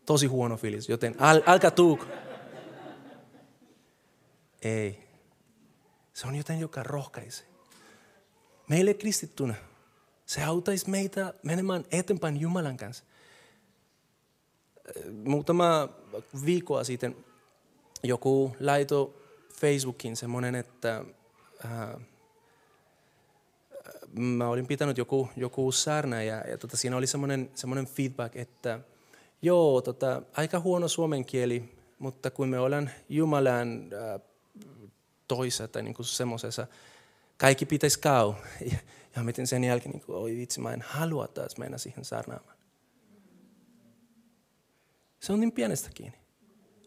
Tosi 0.07 0.27
huono 0.27 0.57
fiilis, 0.57 0.89
joten 0.89 1.15
al, 1.19 1.43
alka 1.47 1.71
tuuk. 1.71 2.07
Ei. 4.63 5.05
Se 6.13 6.27
on 6.27 6.35
joten, 6.35 6.61
joka 6.61 6.83
rohkaisee. 6.83 7.47
Meille 8.69 8.95
kristittuna 8.95 9.55
se 10.27 10.45
auttaisi 10.45 10.91
meitä 10.91 11.35
menemään 11.43 11.85
eteenpäin 11.91 12.41
Jumalan 12.41 12.77
kanssa. 12.77 13.05
Muutama 15.25 15.89
viikkoa 16.45 16.85
sitten 16.85 17.17
joku 18.03 18.57
laito 18.61 19.15
Facebookin 19.61 20.17
semmoinen, 20.17 20.55
että 20.55 21.05
äh, 21.65 22.01
mä 24.19 24.49
olin 24.49 24.67
pitänyt 24.67 24.99
joku, 24.99 25.29
joku 25.37 25.73
saarna 25.73 26.23
ja, 26.23 26.37
ja 26.37 26.59
tota, 26.59 26.77
siinä 26.77 26.97
oli 26.97 27.07
semmoinen, 27.07 27.51
semmoinen 27.55 27.87
feedback, 27.87 28.37
että 28.37 28.81
joo, 29.43 29.81
tota, 29.81 30.23
aika 30.33 30.61
huono 30.61 30.89
suomen 30.89 31.25
kieli, 31.25 31.75
mutta 31.99 32.31
kun 32.31 32.49
me 32.49 32.59
ollaan 32.59 32.91
Jumalan 33.09 33.91
äh, 33.93 34.21
toisessa 35.29 35.69
tai 35.69 35.83
niin 35.83 35.95
semmoisessa, 36.01 36.67
kaikki 37.37 37.67
pitäisi 37.67 38.01
käy. 38.01 38.33
Ja, 38.73 38.79
ja 39.17 39.23
mietin 39.23 39.47
sen 39.47 39.65
jälkeen, 39.65 39.91
niin 39.91 40.03
kuin, 40.07 40.17
oi 40.17 40.37
vitsi, 40.37 40.61
mä 40.61 40.73
en 40.73 40.83
halua 40.83 41.29
taas 41.29 41.57
mennä 41.59 41.79
siihen 41.79 42.05
saarnaamaan. 42.05 42.54
Se 45.25 45.33
on 45.33 45.41
niin 45.41 45.53
pienestä 45.53 45.91
kiinni. 45.95 46.19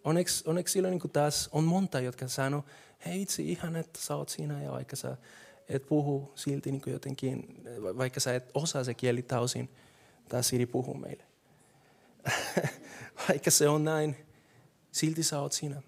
Onneksi, 0.04 0.44
onneksi 0.48 0.72
silloin 0.72 0.92
niin 0.92 1.12
taas 1.12 1.50
on 1.52 1.64
monta, 1.64 2.00
jotka 2.00 2.28
sanoo, 2.28 2.66
hei 3.06 3.22
itse 3.22 3.44
ihan, 3.44 3.76
että 3.76 4.00
sä 4.02 4.16
oot 4.16 4.30
siinä 4.30 4.64
ja 4.64 4.72
vaikka 4.72 4.96
sä 4.96 5.18
et 5.70 5.88
puhu 5.88 6.32
silti 6.36 6.72
niin 6.72 6.82
jotenkin, 6.88 7.64
vaikka 7.98 8.20
sä 8.20 8.36
et 8.36 8.52
osaa 8.54 8.84
se 8.84 8.94
kieli 8.94 9.22
täysin, 9.22 9.70
taas 10.30 10.48
Siri 10.48 10.66
puhuu 10.66 10.94
meille. 10.94 11.24
vaikka 13.30 13.52
se 13.52 13.70
on 13.70 13.84
näin, 13.84 14.16
silti 14.92 15.24
sä 15.24 15.40
oot 15.40 15.54
siinä. 15.54 15.82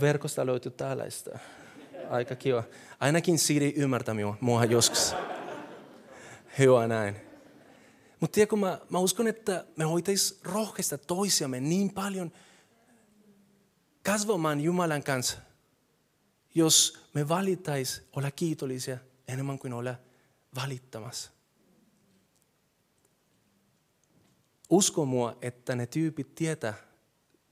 Verkosta 0.00 0.46
löytyy 0.46 0.72
tällaista. 0.72 1.38
Aika 2.10 2.36
kiva. 2.36 2.64
Ainakin 3.00 3.38
Siri 3.38 3.74
ymmärtää 3.76 4.14
minua, 4.14 4.36
mua 4.40 4.64
joskus. 4.64 5.14
Hyvä 6.58 6.86
näin. 6.86 7.31
Mutta 8.22 8.34
tiedätkö, 8.34 8.56
mä, 8.56 8.80
mä 8.90 8.98
uskon, 8.98 9.26
että 9.26 9.64
me 9.76 9.88
voitaisiin 9.88 10.40
rohkaista 10.44 10.98
toisiamme 10.98 11.60
niin 11.60 11.90
paljon 11.90 12.32
kasvamaan 14.04 14.60
Jumalan 14.60 15.02
kanssa, 15.02 15.38
jos 16.54 16.98
me 17.14 17.28
valitais 17.28 18.02
olla 18.16 18.30
kiitollisia 18.30 18.98
enemmän 19.28 19.58
kuin 19.58 19.72
olla 19.72 19.94
valittamassa. 20.54 21.30
Usko 24.70 25.04
mua, 25.04 25.38
että 25.40 25.76
ne 25.76 25.86
tyypit 25.86 26.34
tietää 26.34 26.74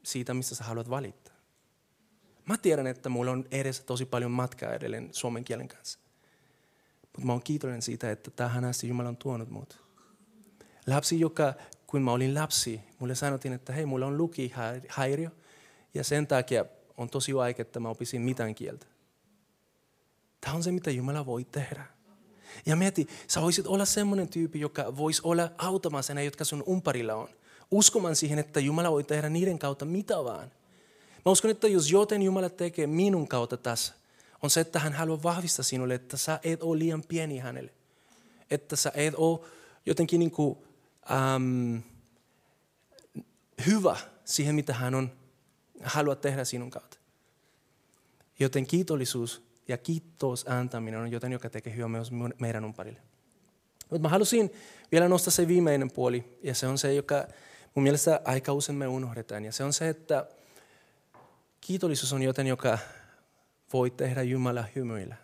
siitä, 0.02 0.35
mistä 0.35 0.54
sä 0.54 0.64
haluat 0.64 0.90
valittaa. 0.90 1.35
Mä 2.44 2.56
tiedän, 2.59 2.87
että 2.87 3.09
mulla 3.09 3.30
on 3.30 3.44
edessä 3.50 3.83
tosi 3.83 4.06
paljon 4.06 4.30
matkaa 4.30 4.72
edelleen 4.72 5.09
suomen 5.12 5.44
kielen 5.44 5.68
kanssa. 5.68 5.98
Mutta 7.02 7.26
mä 7.26 7.33
oon 7.33 7.42
kiitollinen 7.42 7.83
siitä, 7.83 8.11
että 8.11 8.30
tähän 8.30 8.64
asti 8.64 8.88
Jumala 8.88 9.09
on 9.09 9.16
tuonut 9.16 9.50
mut. 9.50 9.89
Lapsi, 10.90 11.20
joka, 11.20 11.55
kun 11.87 12.03
mä 12.03 12.12
olin 12.12 12.35
lapsi, 12.35 12.81
mulle 12.98 13.14
sanottiin, 13.14 13.55
että 13.55 13.72
hei, 13.72 13.87
mulla 13.87 14.07
on 14.07 14.18
lukihäiriö. 14.18 15.31
Ja 15.94 16.05
sen 16.05 16.26
takia 16.26 16.64
on 16.96 17.11
tosi 17.11 17.35
vaikea, 17.35 17.62
että 17.62 17.81
mä 17.81 17.88
opisin 17.88 18.22
mitään 18.22 18.55
kieltä. 18.55 18.87
Tämä 20.40 20.55
on 20.55 20.62
se, 20.62 20.72
mitä 20.72 20.90
Jumala 20.90 21.26
voi 21.26 21.44
tehdä. 21.44 21.87
Ja 22.66 22.76
mieti, 22.76 23.09
sä 23.29 23.40
voisit 23.40 23.66
olla 23.66 23.85
semmoinen 23.85 24.29
tyyppi, 24.29 24.61
joka 24.61 24.96
voisi 24.96 25.20
olla 25.24 25.50
autamassa 25.59 26.14
ne, 26.14 26.24
jotka 26.24 26.44
sun 26.44 26.64
umparilla 26.68 27.14
on. 27.14 27.29
Uskomaan 27.70 28.16
siihen, 28.16 28.38
että 28.38 28.61
Jumala 28.61 28.90
voi 28.90 29.05
tehdä 29.05 29.29
niiden 29.29 29.59
kautta 29.59 29.85
mitä 29.85 30.24
vaan. 30.24 30.53
Mä 31.24 31.33
uskon, 31.33 31.50
että 31.50 31.68
jos 31.68 31.90
joten 31.90 32.22
Jumala 32.22 32.48
tekee 32.48 32.87
minun 32.87 33.29
kautta 33.29 33.57
tässä, 33.57 33.94
on 34.42 34.50
se, 34.50 34.61
että 34.61 34.79
hän 34.79 34.92
haluaa 34.92 35.22
vahvistaa 35.22 35.62
sinulle, 35.62 35.94
että 35.94 36.16
sä 36.16 36.40
et 36.42 36.62
ole 36.62 36.79
liian 36.79 37.03
pieni 37.03 37.38
hänelle. 37.38 37.72
Että 38.50 38.76
sä 38.76 38.92
et 38.94 39.14
ole 39.16 39.40
jotenkin 39.87 40.18
niin 40.18 40.31
kuin, 40.31 40.59
ähm, 41.10 41.76
hyvä 43.66 43.96
siihen, 44.24 44.54
mitä 44.54 44.74
hän 44.74 44.94
on 44.94 45.12
haluaa 45.82 46.16
tehdä 46.16 46.44
sinun 46.44 46.70
kautta. 46.70 46.98
Joten 48.38 48.66
kiitollisuus 48.66 49.42
ja 49.68 49.78
kiitos 49.78 50.46
antaminen 50.48 51.00
on 51.00 51.10
jotain, 51.10 51.32
joka 51.32 51.50
tekee 51.50 51.74
hyvää 51.74 51.88
myös 51.88 52.10
meidän 52.38 52.64
ympärille. 52.64 53.00
Mutta 53.90 54.02
mä 54.02 54.08
halusin 54.08 54.50
vielä 54.92 55.08
nostaa 55.08 55.30
se 55.30 55.48
viimeinen 55.48 55.90
puoli, 55.90 56.38
ja 56.42 56.54
se 56.54 56.66
on 56.66 56.78
se, 56.78 56.94
joka 56.94 57.24
mun 57.74 57.82
mielestä 57.82 58.20
aika 58.24 58.52
usein 58.52 58.78
me 58.78 58.88
unohdetaan. 58.88 59.44
Ja 59.44 59.52
se 59.52 59.64
on 59.64 59.72
se, 59.72 59.88
että 59.88 60.26
kiitollisuus 61.60 62.12
on 62.12 62.22
jotain, 62.22 62.46
joka 62.46 62.78
voi 63.72 63.90
tehdä 63.90 64.22
Jumala 64.22 64.64
hymyillä. 64.76 65.16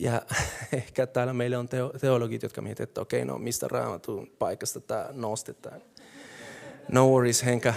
Ja 0.00 0.22
ehkä 0.72 1.06
täällä 1.06 1.32
meillä 1.32 1.58
on 1.58 1.68
teologit, 2.00 2.42
jotka 2.42 2.62
miettivät, 2.62 2.90
että 2.90 3.00
okei, 3.00 3.22
okay, 3.22 3.32
no 3.34 3.38
mistä 3.38 3.68
raamatun 3.68 4.30
paikasta 4.38 4.80
tämä 4.80 5.08
nostetaan. 5.12 5.82
No 6.88 7.08
worries, 7.08 7.44
Henka. 7.44 7.74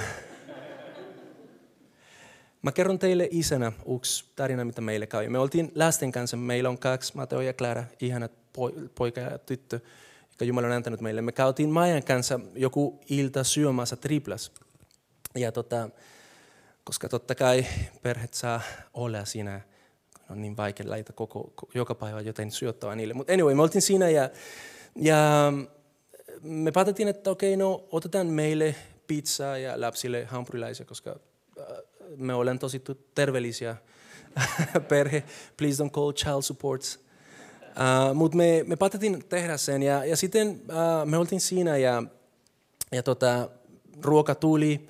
Mä 2.61 2.71
kerron 2.71 2.99
teille 2.99 3.27
isänä 3.31 3.71
yksi 3.95 4.25
tarina, 4.35 4.65
mitä 4.65 4.81
meille 4.81 5.07
käy. 5.07 5.29
Me 5.29 5.39
oltiin 5.39 5.71
lasten 5.75 6.11
kanssa, 6.11 6.37
meillä 6.37 6.69
on 6.69 6.77
kaksi, 6.77 7.15
Mateo 7.15 7.41
ja 7.41 7.53
Clara, 7.53 7.83
ihanat 7.99 8.31
poika 8.95 9.19
ja 9.19 9.37
tyttö, 9.37 9.79
joka 10.31 10.45
Jumala 10.45 10.67
on 10.67 10.73
antanut 10.73 11.01
meille. 11.01 11.21
Me 11.21 11.31
käytiin 11.31 11.69
Majan 11.69 12.03
kanssa 12.03 12.39
joku 12.55 13.01
ilta 13.09 13.43
syömässä 13.43 13.95
triplas. 13.95 14.51
Ja 15.35 15.51
tota, 15.51 15.89
koska 16.83 17.09
totta 17.09 17.35
kai 17.35 17.65
perhet 18.01 18.33
saa 18.33 18.61
olla 18.93 19.25
siinä, 19.25 19.61
on 20.29 20.41
niin 20.41 20.57
vaikea 20.57 20.89
laita 20.89 21.13
koko, 21.13 21.53
joka 21.73 21.95
päivä 21.95 22.21
joten 22.21 22.51
syöttävää 22.51 22.95
niille. 22.95 23.13
Mutta 23.13 23.33
anyway, 23.33 23.55
me 23.55 23.61
oltiin 23.61 23.81
siinä 23.81 24.09
ja, 24.09 24.29
ja 24.95 25.53
me 26.41 26.71
päätettiin, 26.71 27.07
että 27.07 27.31
okei, 27.31 27.53
okay, 27.53 27.65
no 27.65 27.87
otetaan 27.91 28.27
meille 28.27 28.75
pizzaa 29.07 29.57
ja 29.57 29.81
lapsille 29.81 30.25
hampurilaisia, 30.25 30.85
koska 30.85 31.19
me 32.17 32.33
olen 32.33 32.59
tosi 32.59 32.81
terveellisiä 33.15 33.75
perhe. 34.89 35.23
Please 35.57 35.83
don't 35.83 35.89
call 35.89 36.11
child 36.11 36.41
supports. 36.41 36.99
Uh, 37.75 38.15
Mutta 38.15 38.37
me, 38.37 38.63
me 38.67 38.75
päätettiin 38.75 39.25
tehdä 39.29 39.57
sen 39.57 39.83
ja, 39.83 40.05
ja 40.05 40.17
sitten 40.17 40.49
uh, 40.49 41.09
me 41.09 41.17
oltiin 41.17 41.41
siinä 41.41 41.77
ja, 41.77 42.03
ja 42.91 43.03
tota, 43.03 43.49
ruoka 44.01 44.35
tuli 44.35 44.87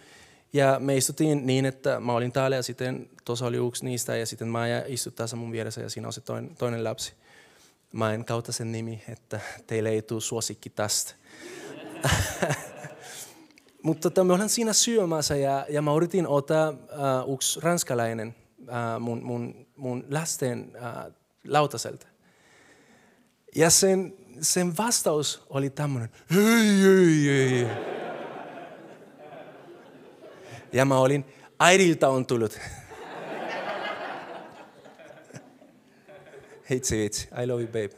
ja 0.55 0.79
me 0.79 0.97
istuttiin 0.97 1.45
niin, 1.47 1.65
että 1.65 1.99
mä 1.99 2.13
olin 2.13 2.31
täällä 2.31 2.55
ja 2.55 2.63
sitten 2.63 3.09
tuossa 3.25 3.45
oli 3.45 3.67
yksi 3.67 3.85
niistä 3.85 4.17
ja 4.17 4.25
sitten 4.25 4.47
mä 4.47 4.65
istui 4.87 5.13
tässä 5.13 5.35
mun 5.35 5.51
vieressä 5.51 5.81
ja 5.81 5.89
siinä 5.89 6.07
on 6.07 6.13
se 6.13 6.21
toinen, 6.21 6.55
toinen 6.55 6.83
lapsi. 6.83 7.13
Mä 7.91 8.13
en 8.13 8.25
kautta 8.25 8.51
sen 8.51 8.71
nimi, 8.71 9.03
että 9.09 9.39
teille 9.67 9.89
ei 9.89 10.01
tule 10.01 10.21
suosikki 10.21 10.69
tästä. 10.69 11.13
Mutta 13.83 14.09
tota, 14.09 14.23
me 14.23 14.33
ollaan 14.33 14.49
siinä 14.49 14.73
syömässä 14.73 15.35
ja, 15.35 15.65
ja 15.69 15.81
mä 15.81 15.95
yritin 15.95 16.27
ottaa 16.27 16.69
uh, 16.69 17.33
yksi 17.33 17.59
ranskalainen 17.59 18.35
uh, 18.59 18.99
mun, 18.99 19.23
mun, 19.23 19.67
mun 19.75 20.05
lasten 20.09 20.71
uh, 20.75 21.13
lautaselta. 21.47 22.07
Ja 23.55 23.69
sen, 23.69 24.13
sen 24.41 24.77
vastaus 24.77 25.43
oli 25.49 25.69
tämmöinen, 25.69 26.09
ei, 26.31 26.85
ei, 26.85 27.29
ei. 27.29 27.67
Ja 30.75 30.85
mä 30.85 30.97
olin, 30.97 31.25
äidiltä 31.59 32.09
on 32.09 32.25
tullut. 32.25 32.59
Hitsi 36.71 36.97
vitsi, 36.97 37.27
I 37.43 37.47
love 37.47 37.61
you 37.61 37.67
babe. 37.67 37.89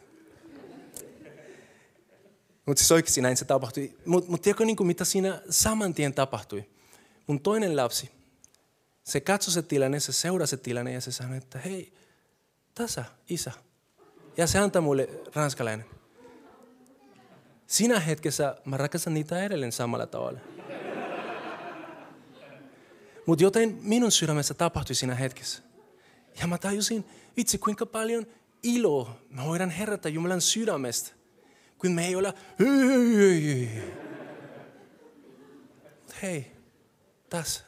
Mutta 2.65 2.79
siis 2.79 2.91
oikeasti 2.91 3.21
näin 3.21 3.37
se 3.37 3.45
tapahtui. 3.45 3.93
Mutta 4.05 4.31
mut 4.31 4.41
tiedätkö 4.41 4.65
niin 4.65 4.87
mitä 4.87 5.05
siinä 5.05 5.41
saman 5.49 5.93
tien 5.93 6.13
tapahtui? 6.13 6.65
Mun 7.27 7.39
toinen 7.39 7.75
lapsi, 7.75 8.11
se 9.03 9.19
katsoi 9.19 9.53
se 9.53 9.61
tilanne, 9.61 9.99
se 9.99 10.11
seurasi 10.11 10.49
se 10.49 10.57
tilanne 10.57 10.93
ja 10.93 11.01
se 11.01 11.11
sanoi, 11.11 11.37
että 11.37 11.59
hei, 11.59 11.93
tasa, 12.73 13.05
isä. 13.29 13.51
Ja 14.37 14.47
se 14.47 14.59
antaa 14.59 14.81
mulle 14.81 15.09
ranskalainen. 15.35 15.85
Siinä 17.67 17.99
hetkessä 17.99 18.55
mä 18.65 18.77
rakastan 18.77 19.13
niitä 19.13 19.43
edelleen 19.43 19.71
samalla 19.71 20.07
tavalla. 20.07 20.39
Mutta 23.27 23.43
jotain 23.43 23.79
minun 23.81 24.11
sydämessä 24.11 24.53
tapahtui 24.53 24.95
siinä 24.95 25.15
hetkessä. 25.15 25.63
Ja 26.39 26.47
mä 26.47 26.57
tajusin, 26.57 27.05
vitsi 27.37 27.57
kuinka 27.57 27.85
paljon 27.85 28.27
iloa 28.63 29.19
me 29.29 29.43
voidaan 29.45 29.69
herätä 29.69 30.09
Jumalan 30.09 30.41
sydämestä, 30.41 31.11
kun 31.77 31.91
me 31.91 32.07
ei 32.07 32.15
hei, 32.59 33.69
hei, 36.21 36.51
tässä. 37.29 37.63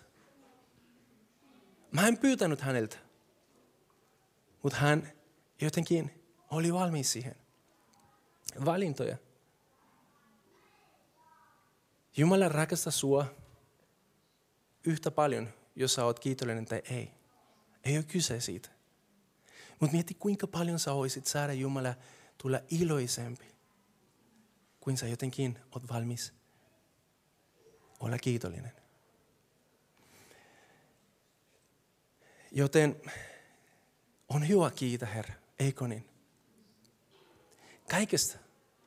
Mä 1.91 2.07
en 2.07 2.17
pyytänyt 2.17 2.61
häneltä, 2.61 2.97
mutta 4.63 4.77
hän 4.77 5.11
jotenkin 5.61 6.11
oli 6.51 6.73
valmis 6.73 7.11
siihen. 7.11 7.35
Valintoja. 8.65 9.17
Jumala 12.17 12.49
rakastaa 12.49 12.91
sua 12.91 13.38
yhtä 14.85 15.11
paljon, 15.11 15.49
jos 15.75 15.93
sä 15.93 16.05
oot 16.05 16.19
kiitollinen 16.19 16.65
tai 16.65 16.81
ei. 16.89 17.11
Ei 17.83 17.97
ole 17.97 18.03
kyse 18.03 18.39
siitä. 18.39 18.69
Mutta 19.79 19.93
mieti, 19.93 20.13
kuinka 20.13 20.47
paljon 20.47 20.79
sä 20.79 20.93
voisit 20.95 21.25
saada 21.25 21.53
Jumala 21.53 21.93
tulla 22.37 22.59
iloisempi, 22.71 23.45
kuin 24.79 24.97
sä 24.97 25.07
jotenkin 25.07 25.59
oot 25.71 25.89
valmis 25.93 26.33
olla 27.99 28.17
kiitollinen. 28.17 28.71
Joten 32.51 33.01
on 34.29 34.47
hyvä 34.47 34.71
kiitä 34.71 35.05
Herra, 35.05 35.33
eikö 35.59 35.87
niin? 35.87 36.09
Kaikesta, 37.91 38.39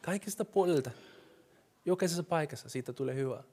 kaikesta 0.03 0.45
puolelta, 0.45 0.91
jokaisessa 1.85 2.23
paikassa 2.23 2.69
siitä 2.69 2.93
tulee 2.93 3.15
hyvä. 3.15 3.45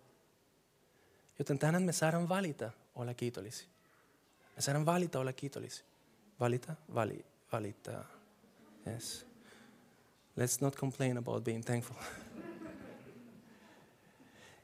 Joten 1.40 1.60
tänään 1.60 1.84
me 1.84 1.92
saadaan 1.92 2.30
valita 2.30 2.72
olla 2.96 3.14
kiitollisia. 3.14 3.68
Me 4.56 4.62
saadaan 4.62 4.86
valita 4.86 5.20
olla 5.20 5.34
kiitollisia. 5.34 5.86
Valita, 6.40 6.76
vali, 6.94 7.26
valita. 7.52 7.92
Yes. 8.88 9.26
Let's 10.40 10.62
not 10.62 10.76
complain 10.76 11.18
about 11.18 11.44
being 11.44 11.64
thankful. 11.64 11.96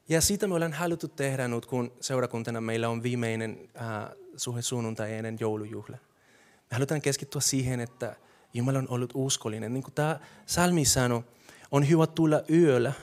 Ja 0.10 0.22
siitä 0.22 0.48
me 0.48 0.56
ollaan 0.56 0.74
haluttu 0.74 1.08
tehdä 1.08 1.48
nyt, 1.48 1.66
kun 1.66 1.92
seurakuntana 2.02 2.62
meillä 2.62 2.90
on 2.90 3.04
viimeinen 3.04 3.70
äh, 3.82 4.10
suhe 4.38 4.62
sunnuntai 4.62 5.14
ennen 5.14 5.38
joulujuhla. 5.40 5.98
Me 6.72 6.74
halutaan 6.74 7.02
keskittyä 7.02 7.42
siihen, 7.42 7.80
että 7.80 8.16
Jumala 8.54 8.80
on 8.80 8.90
ollut 8.90 9.12
uskollinen. 9.14 9.74
Niin 9.74 9.84
kuin 9.84 9.94
tämä 9.94 10.20
salmi 10.46 10.86
sanoi, 10.86 11.24
on 11.72 11.90
hyvä 11.90 12.08
tulla 12.08 12.42
yöllä. 12.50 12.94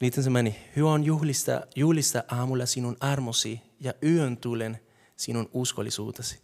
Miten 0.00 0.24
se? 0.24 0.30
Hyvä 0.76 0.90
on 0.90 1.04
juhlista, 1.04 1.60
juhlista 1.76 2.24
aamulla 2.28 2.66
sinun 2.66 2.96
armosi 3.00 3.60
ja 3.80 3.94
yön 4.02 4.36
tulen 4.36 4.80
sinun 5.16 5.50
uskollisuutesi. 5.52 6.40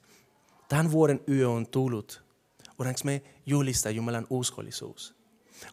Tämän 0.68 0.90
vuoden 0.90 1.20
yö 1.29 1.49
on 1.49 1.66
tullut. 1.66 2.25
Voidaanko 2.79 3.01
me 3.05 3.23
juhlistaa 3.47 3.92
Jumalan 3.92 4.27
uskollisuus? 4.31 5.14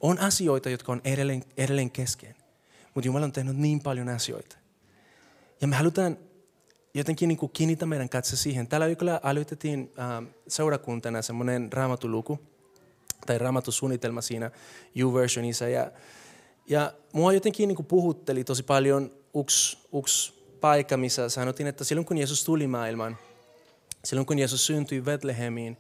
On 0.02 0.20
asioita, 0.20 0.70
jotka 0.70 0.92
on 0.92 1.02
edelleen, 1.04 1.44
edelleen 1.58 1.92
kesken. 1.92 2.36
Mutta 2.94 3.08
Jumala 3.08 3.26
on 3.26 3.32
tehnyt 3.32 3.58
niin 3.58 3.80
paljon 3.80 4.10
asioita. 4.10 4.58
Ja 5.62 5.68
me 5.68 5.76
halutaan 5.76 6.18
jotenkin 6.94 7.28
niin 7.28 7.38
kuin 7.38 7.52
kiinnittää 7.52 7.88
meidän 7.88 8.10
katse 8.10 8.38
siihen. 8.38 8.68
Tällä 8.68 8.96
kyllä 8.96 9.20
aloitettiin 9.24 9.92
äh, 10.00 10.34
seurakuntana 10.48 11.22
semmoinen 11.22 11.74
raamatuluku 11.74 12.40
tai 13.26 13.38
raamatusuunnitelma 13.38 14.22
siinä 14.22 14.52
U-versionissa. 15.04 15.68
Ja, 15.68 15.92
ja 16.72 16.94
mua 17.14 17.34
jotenkin 17.34 17.68
niin 17.68 17.76
kuin 17.76 17.86
puhutteli 17.86 18.44
tosi 18.44 18.64
paljon 18.64 19.12
yksi, 19.42 19.78
yksi 20.00 20.34
paikka, 20.62 20.98
missä 20.98 21.30
sanottiin, 21.30 21.68
että 21.68 21.84
silloin 21.84 22.06
kun 22.06 22.18
Jeesus 22.18 22.44
tuli 22.44 22.68
maailmaan, 22.68 23.18
silloin 24.04 24.26
kun 24.26 24.40
Jeesus 24.40 24.66
syntyi 24.66 25.02
Betlehemiin, 25.02 25.78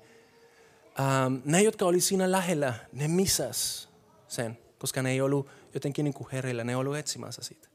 ähm, 0.99 1.35
ne, 1.45 1.61
jotka 1.61 1.85
oli 1.85 1.99
siinä 2.01 2.31
lähellä, 2.31 2.73
ne 2.93 3.07
misas 3.07 3.89
sen, 4.27 4.57
koska 4.79 5.01
ne 5.01 5.11
ei 5.11 5.21
ollut 5.21 5.47
jotenkin 5.73 6.03
niin 6.03 6.13
kuin 6.13 6.27
ne 6.63 6.71
ei 6.71 6.75
ollut 6.75 6.97
etsimässä 6.97 7.43
siitä. 7.43 7.67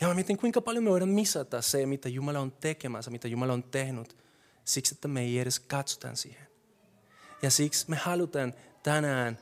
Ja 0.00 0.08
mä 0.08 0.14
mietin, 0.14 0.38
kuinka 0.38 0.60
paljon 0.60 0.84
me 0.84 0.90
voidaan 0.90 1.08
misata 1.08 1.62
se, 1.62 1.86
mitä 1.86 2.08
Jumala 2.08 2.40
on 2.40 2.52
tekemässä, 2.52 3.10
mitä 3.10 3.28
Jumala 3.28 3.52
on 3.52 3.62
tehnyt, 3.62 4.16
siksi 4.64 4.94
että 4.94 5.08
me 5.08 5.20
ei 5.20 5.38
edes 5.38 5.60
katsotaan 5.60 6.16
siihen. 6.16 6.46
Ja 7.42 7.50
siksi 7.50 7.90
me 7.90 7.96
halutaan 7.96 8.54
tänään 8.82 9.38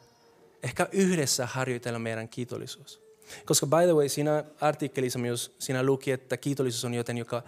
ehkä 0.62 0.88
yhdessä 0.92 1.46
harjoitella 1.46 1.98
meidän 1.98 2.28
kiitollisuus. 2.28 3.05
Koska 3.44 3.66
by 3.66 3.84
the 3.84 3.92
way, 3.92 4.08
siinä 4.08 4.44
artikkelissa 4.60 5.18
myös 5.18 5.56
siinä 5.58 5.82
luki, 5.82 6.12
että 6.12 6.36
kiitollisuus 6.36 6.84
on 6.84 6.94
joten, 6.94 7.18
joka 7.18 7.42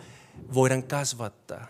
voidaan 0.54 0.82
kasvattaa. 0.82 1.66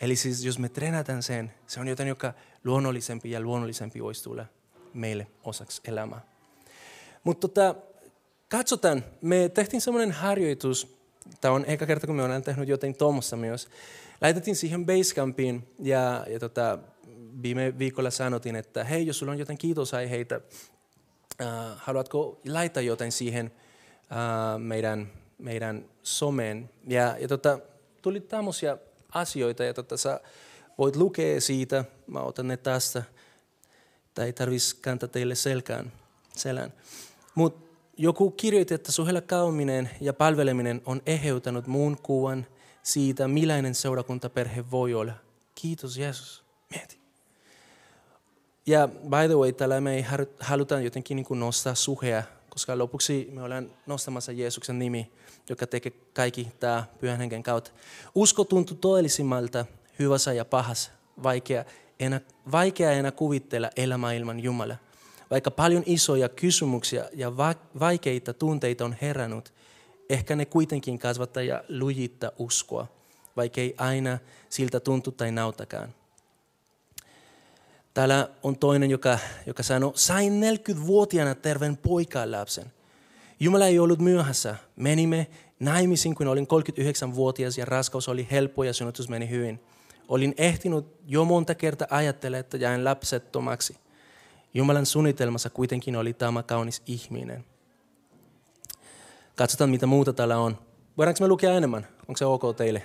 Eli 0.00 0.16
siis 0.16 0.44
jos 0.44 0.58
me 0.58 0.68
treenataan 0.68 1.22
sen, 1.22 1.52
se 1.66 1.80
on 1.80 1.88
joten, 1.88 2.08
joka 2.08 2.34
luonnollisempi 2.64 3.30
ja 3.30 3.40
luonnollisempi 3.40 4.02
voisi 4.02 4.24
tulla 4.24 4.46
meille 4.94 5.26
osaksi 5.44 5.82
elämää. 5.84 6.20
Mutta 7.24 7.48
tota, 7.48 7.74
katsotaan, 8.48 9.04
me 9.20 9.48
tehtiin 9.48 9.80
semmoinen 9.80 10.12
harjoitus, 10.12 10.96
tämä 11.40 11.54
on 11.54 11.64
eka 11.64 11.86
kerta 11.86 12.06
kun 12.06 12.16
me 12.16 12.22
ollaan 12.22 12.42
tehnyt 12.42 12.68
jotain 12.68 12.94
tuommoista 12.94 13.36
myös. 13.36 13.68
Laitettiin 14.20 14.56
siihen 14.56 14.86
Basecampiin 14.86 15.68
ja, 15.78 16.26
ja 16.28 16.38
tota, 16.38 16.78
viime 17.42 17.78
viikolla 17.78 18.10
sanotin, 18.10 18.56
että 18.56 18.84
hei, 18.84 19.06
jos 19.06 19.18
sulla 19.18 19.32
on 19.32 19.38
jotain 19.38 19.58
kiitosaiheita, 19.58 20.40
äh, 21.40 21.46
haluatko 21.76 22.40
laittaa 22.48 22.82
jotain 22.82 23.12
siihen 23.12 23.52
äh, 24.12 24.58
meidän, 24.58 25.12
meidän 25.38 25.84
someen. 26.02 26.70
Ja, 26.86 27.16
ja 27.18 27.28
tota, 27.28 27.58
tuli 28.02 28.20
tämmöisiä 28.20 28.78
asioita 29.08 29.64
ja 29.64 29.74
tota, 29.74 29.96
sä 29.96 30.20
voit 30.78 30.96
lukea 30.96 31.40
siitä, 31.40 31.84
mä 32.06 32.20
otan 32.20 32.48
ne 32.48 32.56
tästä, 32.56 33.02
tai 34.14 34.26
ei 34.26 34.32
tarvitsisi 34.32 34.76
kantaa 34.76 35.08
teille 35.08 35.34
selkään, 35.34 35.92
selän. 36.36 36.72
Mutta 37.34 37.76
joku 37.96 38.30
kirjoitti, 38.30 38.74
että 38.74 38.92
suhella 38.92 39.20
kauminen 39.20 39.90
ja 40.00 40.12
palveleminen 40.12 40.82
on 40.86 41.02
eheytänyt 41.06 41.66
muun 41.66 41.96
kuvan 42.02 42.46
siitä, 42.82 43.28
millainen 43.28 43.74
seurakuntaperhe 43.74 44.70
voi 44.70 44.94
olla. 44.94 45.12
Kiitos 45.54 45.98
Jeesus. 45.98 46.44
Mieti. 46.70 47.01
Ja 48.66 48.88
by 48.88 49.26
the 49.26 49.34
way, 49.34 49.52
tällä 49.52 49.80
me 49.80 49.94
ei 49.94 50.04
haluta 50.40 50.80
jotenkin 50.80 51.16
niin 51.16 51.26
nostaa 51.30 51.74
suhea, 51.74 52.22
koska 52.50 52.78
lopuksi 52.78 53.28
me 53.32 53.42
ollaan 53.42 53.70
nostamassa 53.86 54.32
Jeesuksen 54.32 54.78
nimi, 54.78 55.12
joka 55.48 55.66
tekee 55.66 55.92
kaikki 56.14 56.48
tämä 56.60 56.84
pyhän 57.00 57.18
hengen 57.18 57.42
kautta. 57.42 57.70
Usko 58.14 58.44
tuntuu 58.44 58.76
todellisimmalta 58.76 59.66
hyvässä 59.98 60.32
ja 60.32 60.44
pahassa. 60.44 60.90
Vaikea 61.22 61.64
enää, 62.00 62.20
vaikea 62.52 62.92
enää 62.92 63.12
kuvitella 63.12 63.70
elämää 63.76 64.12
ilman 64.12 64.40
Jumalaa. 64.40 64.76
Vaikka 65.30 65.50
paljon 65.50 65.82
isoja 65.86 66.28
kysymyksiä 66.28 67.08
ja 67.12 67.36
vaikeita 67.80 68.34
tunteita 68.34 68.84
on 68.84 68.96
herännyt, 69.02 69.52
ehkä 70.10 70.36
ne 70.36 70.46
kuitenkin 70.46 70.98
kasvattaa 70.98 71.42
ja 71.42 71.64
lujittaa 71.68 72.30
uskoa, 72.38 72.86
vaikka 73.36 73.60
ei 73.60 73.74
aina 73.78 74.18
siltä 74.48 74.80
tuntu 74.80 75.10
tai 75.10 75.32
nautakaan. 75.32 75.94
Täällä 77.94 78.28
on 78.42 78.58
toinen, 78.58 78.90
joka, 78.90 79.18
joka 79.46 79.62
sanoo, 79.62 79.92
sain 79.94 80.42
40-vuotiaana 80.42 81.34
terveen 81.34 81.76
poikalapsen. 81.76 82.72
Jumala 83.40 83.66
ei 83.66 83.78
ollut 83.78 83.98
myöhässä. 83.98 84.56
Menimme 84.76 85.26
naimisiin, 85.60 86.14
kun 86.14 86.26
olin 86.26 86.46
39-vuotias 86.46 87.58
ja 87.58 87.64
raskaus 87.64 88.08
oli 88.08 88.28
helppo 88.30 88.64
ja 88.64 88.72
synnytys 88.72 89.08
meni 89.08 89.30
hyvin. 89.30 89.60
Olin 90.08 90.34
ehtinyt 90.38 90.86
jo 91.06 91.24
monta 91.24 91.54
kertaa 91.54 91.88
ajatella, 91.90 92.38
että 92.38 92.56
jäin 92.56 92.84
lapsettomaksi. 92.84 93.76
Jumalan 94.54 94.86
suunnitelmassa 94.86 95.50
kuitenkin 95.50 95.96
oli 95.96 96.12
tämä 96.12 96.42
kaunis 96.42 96.82
ihminen. 96.86 97.44
Katsotaan, 99.36 99.70
mitä 99.70 99.86
muuta 99.86 100.12
täällä 100.12 100.38
on. 100.38 100.58
Voidaanko 100.98 101.18
me 101.24 101.28
lukea 101.28 101.52
enemmän? 101.52 101.86
Onko 102.00 102.16
se 102.16 102.24
ok 102.24 102.56
teille? 102.56 102.82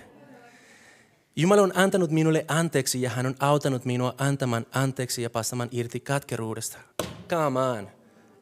Jumala 1.39 1.62
on 1.62 1.71
antanut 1.76 2.12
minulle 2.12 2.45
anteeksi 2.47 3.02
ja 3.02 3.10
hän 3.10 3.26
on 3.26 3.36
auttanut 3.39 3.86
minua 3.86 4.15
antamaan 4.17 4.65
anteeksi 4.71 5.21
ja 5.21 5.30
päästämään 5.30 5.69
irti 5.71 6.00
katkeruudesta. 6.00 6.78
Come 7.30 7.60
on. 7.60 7.89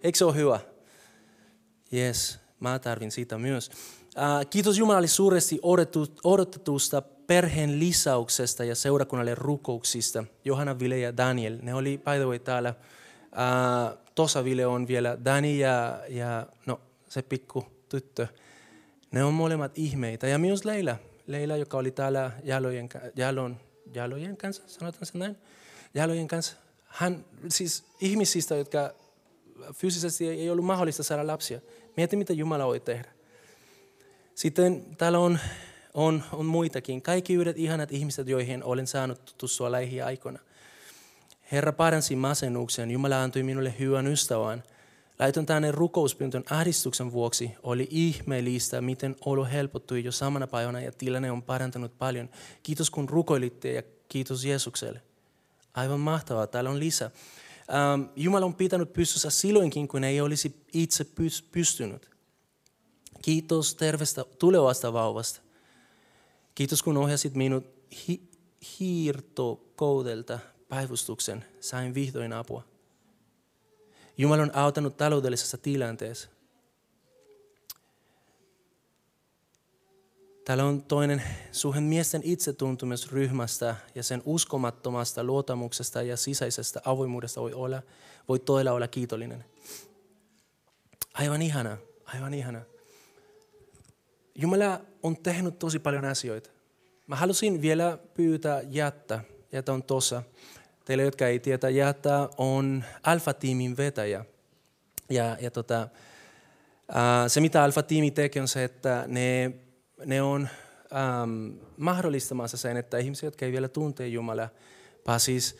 Eikö 0.03 0.17
se 0.17 0.25
ole 0.25 0.35
hyvä? 0.35 0.59
Yes, 1.93 2.39
mä 2.59 2.79
tarvin 2.79 3.11
siitä 3.11 3.37
myös. 3.37 3.71
kiitos 4.49 4.77
Jumalalle 4.77 5.07
suuresti 5.07 5.59
odotetusta 6.23 7.01
perheen 7.01 7.79
lisäyksestä 7.79 8.63
ja 8.63 8.75
seurakunnalle 8.75 9.35
rukouksista. 9.35 10.23
Johanna, 10.45 10.79
Vile 10.79 10.99
ja 10.99 11.17
Daniel, 11.17 11.57
ne 11.61 11.73
oli 11.73 11.97
by 11.97 12.17
the 12.17 12.25
way 12.25 12.39
täällä. 12.39 12.73
Uh, 13.31 13.97
Tosa 14.15 14.43
Vile 14.43 14.65
on 14.65 14.87
vielä 14.87 15.17
Dani 15.25 15.59
ja, 15.59 15.99
ja 16.09 16.47
no, 16.65 16.81
se 17.09 17.21
pikku 17.21 17.65
tyttö. 17.89 18.27
Ne 19.11 19.23
on 19.23 19.33
molemmat 19.33 19.77
ihmeitä. 19.77 20.27
Ja 20.27 20.37
myös 20.37 20.65
Leila, 20.65 20.95
Leila 21.27 21.57
joka 21.57 21.77
oli 21.77 21.91
täällä 21.91 22.31
jalojen, 22.43 22.89
jalon, 23.15 23.57
jalojen 23.93 24.37
kanssa, 24.37 24.63
sanotaan 24.67 25.05
sen 25.05 25.19
näin? 25.19 25.37
Jalojen 25.93 26.27
kanssa. 26.27 26.55
Hän, 26.85 27.25
siis 27.49 27.83
ihmisistä, 28.01 28.55
jotka 28.55 28.93
fyysisesti 29.73 30.29
ei 30.29 30.49
ollut 30.49 30.65
mahdollista 30.65 31.03
saada 31.03 31.27
lapsia. 31.27 31.61
Mieti, 31.97 32.15
mitä 32.15 32.33
Jumala 32.33 32.65
voi 32.65 32.79
tehdä. 32.79 33.11
Sitten 34.35 34.85
täällä 34.97 35.19
on, 35.19 35.39
on, 35.93 36.23
on 36.33 36.45
muitakin. 36.45 37.01
Kaikki 37.01 37.33
yhdet 37.33 37.57
ihanat 37.57 37.91
ihmiset, 37.91 38.27
joihin 38.27 38.63
olen 38.63 38.87
saanut 38.87 39.25
tutustua 39.25 39.71
lähiaikoina. 39.71 40.39
Herra 41.51 41.73
paransi 41.73 42.15
masennuksen. 42.15 42.91
Jumala 42.91 43.23
antoi 43.23 43.43
minulle 43.43 43.73
hyvän 43.79 44.07
ystävän. 44.07 44.63
Laiton 45.19 45.45
tänne 45.45 45.71
rukouspyyntön 45.71 46.43
ahdistuksen 46.49 47.11
vuoksi. 47.11 47.51
Oli 47.63 47.87
ihmeellistä, 47.91 48.81
miten 48.81 49.15
olo 49.25 49.45
helpottui 49.45 50.03
jo 50.03 50.11
samana 50.11 50.47
päivänä 50.47 50.81
ja 50.81 50.91
tilanne 50.91 51.31
on 51.31 51.43
parantanut 51.43 51.97
paljon. 51.97 52.29
Kiitos 52.63 52.89
kun 52.89 53.09
rukoilitte 53.09 53.73
ja 53.73 53.83
kiitos 54.09 54.45
Jeesukselle. 54.45 55.01
Aivan 55.73 55.99
mahtavaa. 55.99 56.47
Täällä 56.47 56.69
on 56.69 56.79
lisää. 56.79 57.11
Ähm, 57.73 58.09
Jumala 58.15 58.45
on 58.45 58.55
pitänyt 58.55 58.93
pystyssä 58.93 59.29
silloinkin, 59.29 59.87
kun 59.87 60.03
ei 60.03 60.21
olisi 60.21 60.65
itse 60.73 61.05
pystynyt. 61.51 62.09
Kiitos 63.21 63.75
terveestä 63.75 64.25
tulevasta 64.39 64.93
vauvasta. 64.93 65.41
Kiitos 66.55 66.83
kun 66.83 66.97
ohjasit 66.97 67.35
minut 67.35 67.65
hi- 68.07 68.29
hiirtokoudelta 68.79 70.39
päivystuksen. 70.69 71.45
Sain 71.59 71.93
vihdoin 71.93 72.33
apua. 72.33 72.74
Jumala 74.17 74.43
on 74.43 74.55
auttanut 74.55 74.97
taloudellisessa 74.97 75.57
tilanteessa. 75.57 76.29
Täällä 80.45 80.65
on 80.65 80.83
toinen 80.83 81.23
suhen 81.51 81.83
miesten 81.83 82.21
itsetuntumusryhmästä 82.23 83.75
ja 83.95 84.03
sen 84.03 84.21
uskomattomasta 84.25 85.23
luotamuksesta 85.23 86.01
ja 86.01 86.17
sisäisestä 86.17 86.81
avoimuudesta 86.85 87.41
voi, 87.41 87.53
olla, 87.53 87.81
voi 88.29 88.39
todella 88.39 88.71
olla 88.71 88.87
kiitollinen. 88.87 89.45
Aivan 91.13 91.41
ihana, 91.41 91.77
aivan 92.05 92.33
ihana. 92.33 92.61
Jumala 94.35 94.81
on 95.03 95.17
tehnyt 95.17 95.59
tosi 95.59 95.79
paljon 95.79 96.05
asioita. 96.05 96.49
Mä 97.07 97.15
halusin 97.15 97.61
vielä 97.61 97.97
pyytää 98.13 98.61
Jättä. 98.61 99.23
Jättä 99.51 99.73
on 99.73 99.83
tuossa. 99.83 100.23
Teille, 100.85 101.03
jotka 101.03 101.27
ei 101.27 101.39
tiedä, 101.39 101.69
Jättä 101.69 102.29
on 102.37 102.83
Alfa-tiimin 103.03 103.77
vetäjä. 103.77 104.25
Ja, 105.09 105.37
ja 105.39 105.51
tota, 105.51 105.87
se, 107.27 107.41
mitä 107.41 107.63
Alfa-tiimi 107.63 108.11
tekee, 108.11 108.41
on 108.41 108.47
se, 108.47 108.63
että 108.63 109.03
ne, 109.07 109.51
ne 110.05 110.21
on 110.21 110.49
ähm, 110.95 111.57
mahdollistamassa 111.77 112.57
sen, 112.57 112.77
että 112.77 112.97
ihmiset, 112.97 113.23
jotka 113.23 113.45
ei 113.45 113.51
vielä 113.51 113.67
tunte 113.67 114.07
Jumalaa, 114.07 114.49
pääsisi 115.03 115.59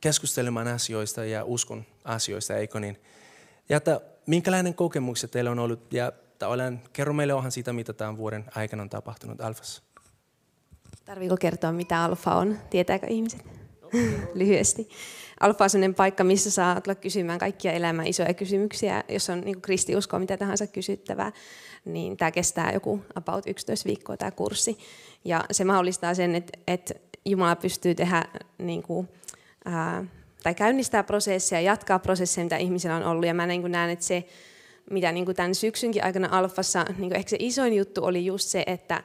keskustelemaan 0.00 0.68
asioista 0.68 1.24
ja 1.24 1.44
uskon 1.44 1.84
asioista, 2.04 2.56
eikö 2.56 2.80
niin? 2.80 3.00
Ja 3.68 3.76
että 3.76 4.00
minkälainen 4.26 4.74
kokemukset 4.74 5.30
teillä 5.30 5.50
on 5.50 5.58
ollut 5.58 5.92
ja 5.92 6.12
tavallaan 6.38 6.80
kerro 6.92 7.12
meille 7.12 7.34
onhan 7.34 7.52
siitä, 7.52 7.72
mitä 7.72 7.92
tämän 7.92 8.16
vuoden 8.16 8.44
aikana 8.54 8.82
on 8.82 8.90
tapahtunut 8.90 9.40
Alfassa. 9.40 9.82
Tarviiko 11.04 11.36
kertoa, 11.36 11.72
mitä 11.72 12.04
Alfa 12.04 12.34
on? 12.34 12.58
Tietääkö 12.70 13.06
ihmiset? 13.06 13.63
Lyhyesti. 14.34 14.88
Alfa 15.40 15.64
on 15.64 15.70
sellainen 15.70 15.94
paikka, 15.94 16.24
missä 16.24 16.50
saa 16.50 16.80
tulla 16.80 16.94
kysymään 16.94 17.38
kaikkia 17.38 17.72
elämän 17.72 18.06
isoja 18.06 18.34
kysymyksiä. 18.34 19.04
Jos 19.08 19.30
on 19.30 19.40
niin 19.40 19.60
kristiuskoa, 19.60 20.20
mitä 20.20 20.36
tahansa 20.36 20.66
kysyttävää, 20.66 21.32
niin 21.84 22.16
tämä 22.16 22.30
kestää 22.30 22.72
joku 22.72 23.00
about 23.14 23.46
11 23.46 23.86
viikkoa 23.86 24.16
tämä 24.16 24.30
kurssi. 24.30 24.78
Ja 25.24 25.44
se 25.50 25.64
mahdollistaa 25.64 26.14
sen, 26.14 26.34
että, 26.34 26.58
että 26.66 26.94
Jumala 27.24 27.56
pystyy 27.56 27.94
tehdä 27.94 28.24
niin 28.58 28.82
kuin, 28.82 29.08
ää, 29.64 30.04
tai 30.42 30.54
käynnistää 30.54 31.02
prosessia, 31.02 31.60
jatkaa 31.60 31.98
prosessia, 31.98 32.44
mitä 32.44 32.56
ihmisellä 32.56 32.96
on 32.96 33.04
ollut. 33.04 33.26
Ja 33.26 33.34
mä 33.34 33.46
niin 33.46 33.72
näen, 33.72 33.90
että 33.90 34.04
se, 34.04 34.24
mitä 34.90 35.12
niin 35.12 35.24
kuin 35.24 35.36
tämän 35.36 35.54
syksynkin 35.54 36.04
aikana 36.04 36.28
Alfassa, 36.30 36.84
niin 36.84 37.10
kuin 37.10 37.16
ehkä 37.16 37.30
se 37.30 37.36
isoin 37.40 37.74
juttu 37.74 38.04
oli 38.04 38.26
just 38.26 38.48
se, 38.48 38.64
että 38.66 39.02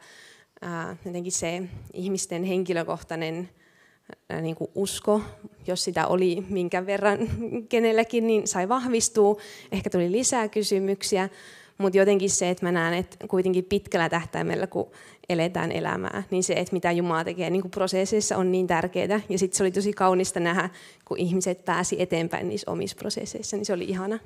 ää, 0.61 0.97
jotenkin 1.05 1.31
se 1.31 1.63
ihmisten 1.93 2.43
henkilökohtainen 2.43 3.49
niin 4.41 4.55
kuin 4.55 4.71
usko, 4.75 5.21
jos 5.67 5.83
sitä 5.83 6.07
oli 6.07 6.45
minkä 6.49 6.85
verran 6.85 7.19
kenelläkin, 7.69 8.27
niin 8.27 8.47
sai 8.47 8.69
vahvistua. 8.69 9.41
Ehkä 9.71 9.89
tuli 9.89 10.11
lisää 10.11 10.47
kysymyksiä, 10.47 11.29
mutta 11.77 11.97
jotenkin 11.97 12.29
se, 12.29 12.49
että 12.49 12.65
mä 12.65 12.71
näen, 12.71 12.93
että 12.93 13.27
kuitenkin 13.27 13.65
pitkällä 13.65 14.09
tähtäimellä, 14.09 14.67
kun 14.67 14.91
eletään 15.29 15.71
elämää, 15.71 16.23
niin 16.31 16.43
se, 16.43 16.53
että 16.53 16.73
mitä 16.73 16.91
Jumala 16.91 17.23
tekee 17.23 17.49
niin 17.49 17.61
kuin 17.61 17.71
prosesseissa 17.71 18.37
on 18.37 18.51
niin 18.51 18.67
tärkeää. 18.67 19.21
Ja 19.29 19.39
sitten 19.39 19.57
se 19.57 19.63
oli 19.63 19.71
tosi 19.71 19.93
kaunista 19.93 20.39
nähdä, 20.39 20.69
kun 21.05 21.17
ihmiset 21.17 21.65
pääsi 21.65 22.01
eteenpäin 22.01 22.49
niissä 22.49 22.71
omissa 22.71 22.97
prosesseissa, 22.99 23.57
niin 23.57 23.65
se 23.65 23.73
oli 23.73 23.83
ihana. 23.83 24.19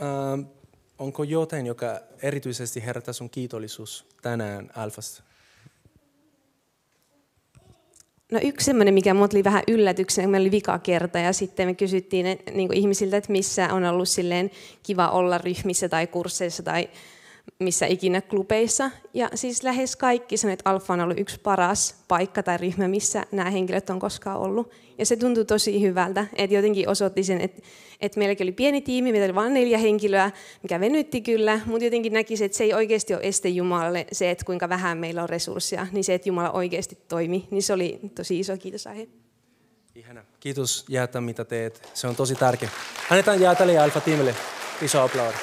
Uh, 0.00 0.44
onko 0.98 1.22
jotain, 1.22 1.66
joka 1.66 2.00
erityisesti 2.22 2.86
herättää 2.86 3.12
sun 3.12 3.30
kiitollisuus 3.30 4.06
tänään 4.22 4.70
Alfasta? 4.76 5.29
No 8.30 8.40
yksi 8.42 8.64
semmoinen, 8.64 8.94
mikä 8.94 9.14
mut 9.14 9.34
oli 9.34 9.44
vähän 9.44 9.62
yllätyksenä, 9.68 10.28
meillä 10.28 10.44
oli 10.44 10.50
vika 10.50 10.78
kerta 10.78 11.18
ja 11.18 11.32
sitten 11.32 11.68
me 11.68 11.74
kysyttiin 11.74 12.26
niin 12.54 12.74
ihmisiltä, 12.74 13.16
että 13.16 13.32
missä 13.32 13.74
on 13.74 13.84
ollut 13.84 14.08
silleen 14.08 14.50
kiva 14.82 15.08
olla 15.08 15.38
ryhmissä 15.38 15.88
tai 15.88 16.06
kursseissa 16.06 16.62
tai 16.62 16.88
missä 17.58 17.86
ikinä 17.86 18.20
klubeissa. 18.20 18.90
Ja 19.14 19.28
siis 19.34 19.62
lähes 19.62 19.96
kaikki 19.96 20.36
sanoivat, 20.36 20.60
että 20.60 20.70
Alfa 20.70 20.92
on 20.92 21.00
ollut 21.00 21.18
yksi 21.18 21.40
paras 21.40 22.04
paikka 22.08 22.42
tai 22.42 22.58
ryhmä, 22.58 22.88
missä 22.88 23.24
nämä 23.32 23.50
henkilöt 23.50 23.90
on 23.90 23.98
koskaan 23.98 24.40
ollut. 24.40 24.70
Ja 24.98 25.06
se 25.06 25.16
tuntui 25.16 25.44
tosi 25.44 25.82
hyvältä, 25.82 26.26
että 26.36 26.56
jotenkin 26.56 26.88
osoitti 26.88 27.24
sen, 27.24 27.40
että, 27.40 27.62
että 28.00 28.18
meilläkin 28.18 28.44
oli 28.44 28.52
pieni 28.52 28.80
tiimi, 28.80 29.12
meillä 29.12 29.24
oli 29.24 29.34
vain 29.34 29.54
neljä 29.54 29.78
henkilöä, 29.78 30.30
mikä 30.62 30.80
venytti 30.80 31.20
kyllä, 31.20 31.60
mutta 31.66 31.84
jotenkin 31.84 32.12
näkisi, 32.12 32.44
että 32.44 32.58
se 32.58 32.64
ei 32.64 32.74
oikeasti 32.74 33.14
ole 33.14 33.22
este 33.24 33.48
Jumalalle 33.48 34.06
se, 34.12 34.30
että 34.30 34.44
kuinka 34.44 34.68
vähän 34.68 34.98
meillä 34.98 35.22
on 35.22 35.28
resursseja, 35.28 35.86
niin 35.92 36.04
se, 36.04 36.14
että 36.14 36.28
Jumala 36.28 36.50
oikeasti 36.50 36.98
toimi, 37.08 37.48
niin 37.50 37.62
se 37.62 37.72
oli 37.72 38.00
tosi 38.14 38.40
iso 38.40 38.56
kiitosaihe. 38.56 39.08
Ihana. 39.94 40.24
Kiitos 40.40 40.84
Jäätä, 40.88 41.20
mitä 41.20 41.44
teet. 41.44 41.90
Se 41.94 42.06
on 42.06 42.16
tosi 42.16 42.34
tärkeä. 42.34 42.68
Annetaan 43.10 43.40
Jäätälle 43.40 43.72
ja 43.72 43.84
Alfa-tiimille 43.84 44.34
iso 44.82 45.02
aplaudi. 45.02 45.36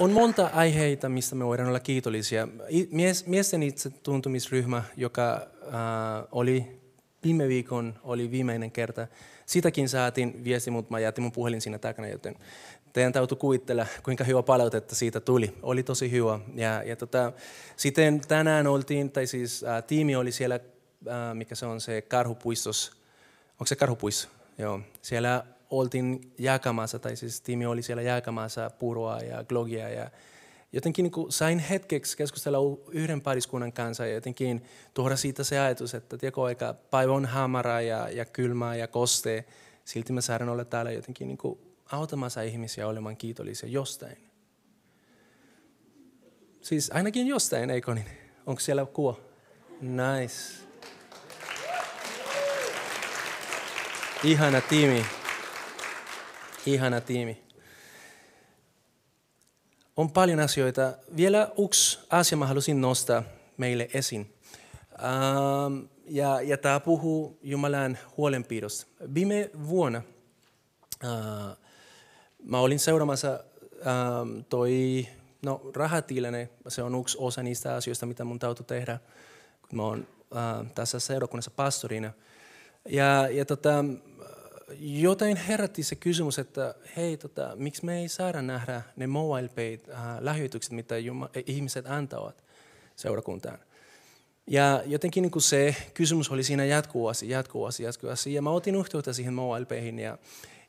On 0.00 0.12
monta 0.12 0.50
aiheita, 0.52 1.08
mistä 1.08 1.34
me 1.34 1.46
voidaan 1.46 1.68
olla 1.68 1.80
kiitollisia. 1.80 2.48
Mies, 2.90 3.26
miesten 3.26 3.62
itse 3.62 3.90
tuntumisryhmä, 3.90 4.82
joka 4.96 5.32
äh, 5.34 6.28
oli 6.32 6.80
viime 7.24 7.48
viikon, 7.48 7.98
oli 8.02 8.30
viimeinen 8.30 8.70
kerta. 8.70 9.06
Sitäkin 9.46 9.88
saatiin 9.88 10.44
viesti, 10.44 10.70
mutta 10.70 10.90
mä 10.90 10.98
jätin 10.98 11.22
mun 11.22 11.32
puhelin 11.32 11.60
siinä 11.60 11.78
takana, 11.78 12.08
joten 12.08 12.36
teidän 12.92 13.12
täytyy 13.12 13.36
kuvitella, 13.36 13.86
kuinka 14.02 14.24
hyvä 14.24 14.42
palautetta 14.42 14.94
siitä 14.94 15.20
tuli. 15.20 15.54
Oli 15.62 15.82
tosi 15.82 16.10
hyvä. 16.10 16.38
Ja, 16.54 16.82
ja 16.82 16.96
tota, 16.96 17.32
sitten 17.76 18.20
tänään 18.20 18.66
oltiin, 18.66 19.10
tai 19.10 19.26
siis 19.26 19.64
äh, 19.64 19.84
tiimi 19.84 20.16
oli 20.16 20.32
siellä, 20.32 20.54
äh, 20.54 21.34
mikä 21.34 21.54
se 21.54 21.66
on 21.66 21.80
se 21.80 22.02
karhupuistos. 22.02 22.92
Onko 23.52 23.66
se 23.66 23.76
karhupuisto? 23.76 24.28
Joo. 24.58 24.80
Siellä 25.02 25.46
oltiin 25.78 26.32
jakamassa, 26.38 26.98
tai 26.98 27.16
siis 27.16 27.40
tiimi 27.40 27.66
oli 27.66 27.82
siellä 27.82 28.02
jakamassa 28.02 28.70
puroa 28.70 29.18
ja 29.18 29.44
glogia 29.44 29.88
ja 29.88 30.10
jotenkin 30.72 31.02
niin 31.02 31.12
kuin 31.12 31.32
sain 31.32 31.58
hetkeksi 31.58 32.16
keskustella 32.16 32.58
yhden 32.90 33.20
pariskunnan 33.20 33.72
kanssa 33.72 34.06
ja 34.06 34.14
jotenkin 34.14 34.62
tuoda 34.94 35.16
siitä 35.16 35.44
se 35.44 35.58
ajatus, 35.58 35.94
että 35.94 36.18
tiedätkö, 36.18 36.42
aika 36.42 36.74
päivä 36.90 37.12
on 37.12 37.26
hamara 37.26 37.80
ja, 37.80 38.08
ja 38.08 38.24
kylmää 38.24 38.76
ja 38.76 38.88
kostee, 38.88 39.44
silti 39.84 40.12
me 40.12 40.20
saadaan 40.20 40.48
olla 40.50 40.64
täällä 40.64 40.90
jotenkin 40.92 41.28
niin 41.28 41.38
kuin 41.38 41.58
autamassa 41.92 42.42
ihmisiä 42.42 42.86
olemaan 42.86 43.16
kiitollisia 43.16 43.68
jostain. 43.68 44.16
Siis 46.60 46.90
ainakin 46.94 47.26
jostain, 47.26 47.70
eikö 47.70 47.94
niin? 47.94 48.06
Onko 48.46 48.60
siellä 48.60 48.86
kuva? 48.86 49.16
Nice. 49.80 50.66
Ihana 54.24 54.60
tiimi. 54.60 55.06
Ihana 56.66 57.00
tiimi. 57.00 57.42
On 59.96 60.10
paljon 60.10 60.40
asioita. 60.40 60.92
Vielä 61.16 61.52
yksi 61.64 61.98
asia 62.10 62.38
mä 62.38 62.46
halusin 62.46 62.80
nostaa 62.80 63.22
meille 63.56 63.88
esiin. 63.94 64.34
Ähm, 65.04 65.84
ja, 66.08 66.40
ja 66.40 66.56
tämä 66.56 66.80
puhuu 66.80 67.38
Jumalan 67.42 67.98
huolenpidosta. 68.16 68.86
Viime 69.14 69.50
vuonna 69.68 70.02
äh, 71.04 71.56
mä 72.42 72.58
olin 72.58 72.78
seuraamassa 72.78 73.44
ähm, 73.86 74.40
toi, 74.48 75.06
no 75.42 75.70
rahatilene, 75.74 76.48
se 76.68 76.82
on 76.82 77.00
yksi 77.00 77.16
osa 77.20 77.42
niistä 77.42 77.74
asioista, 77.74 78.06
mitä 78.06 78.24
mun 78.24 78.38
täytyy 78.38 78.66
tehdä, 78.66 78.98
kun 79.68 79.76
mä 79.76 79.82
oon 79.82 80.06
äh, 80.36 80.72
tässä 80.74 81.00
seurakunnassa 81.00 81.50
pastorina. 81.56 82.12
Ja, 82.88 83.28
ja 83.28 83.44
tota, 83.44 83.84
jotain 84.78 85.36
herätti 85.36 85.82
se 85.82 85.96
kysymys, 85.96 86.38
että 86.38 86.74
hei, 86.96 87.16
tota, 87.16 87.52
miksi 87.56 87.84
me 87.84 87.98
ei 87.98 88.08
saada 88.08 88.42
nähdä 88.42 88.82
ne 88.96 89.06
mobile 89.06 89.48
paid 89.48 89.80
äh, 89.90 89.98
lahjoitukset, 90.20 90.72
mitä 90.72 90.98
Juma, 90.98 91.30
ihmiset 91.46 91.86
antavat 91.86 92.44
seurakuntaan. 92.96 93.58
Ja 94.46 94.82
jotenkin 94.86 95.22
niin 95.22 95.42
se 95.42 95.76
kysymys 95.94 96.30
oli 96.30 96.42
siinä 96.42 96.64
jatkuvasti, 96.64 97.28
jatkuvasti, 97.28 97.82
jatkuvasti. 97.82 98.34
Ja 98.34 98.42
mä 98.42 98.50
otin 98.50 98.74
yhteyttä 98.74 99.12
siihen 99.12 99.34
MobilePayhin 99.34 99.98
ja, 99.98 100.18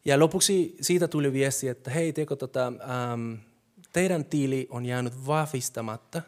ja 0.06 0.20
lopuksi 0.20 0.76
siitä 0.82 1.08
tuli 1.08 1.34
viesti, 1.34 1.68
että 1.68 1.92
hei, 1.92 2.14
teko, 2.14 2.36
tota, 2.36 2.68
ähm, 2.68 3.34
teidän 3.94 4.26
tiili 4.26 4.68
on 4.70 4.86
jäänyt 4.86 5.28
vahvistamatta 5.28 6.22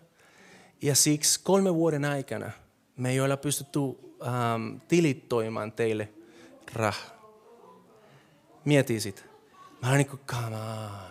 ja 0.81 0.95
siksi 0.95 1.39
kolme 1.43 1.75
vuoden 1.75 2.05
aikana 2.05 2.51
me 2.97 3.09
ei 3.09 3.19
ole 3.19 3.37
pystytty 3.37 3.79
ähm, 3.79 4.77
tilittoimaan 4.87 5.71
teille 5.71 6.09
rahaa. 6.73 7.18
Mieti 8.65 8.99
sitä. 8.99 9.21
Mä 9.81 9.87
olen 9.87 9.97
niin 9.97 10.07
kuin, 10.07 10.21
come 10.27 10.55
on. 10.55 11.09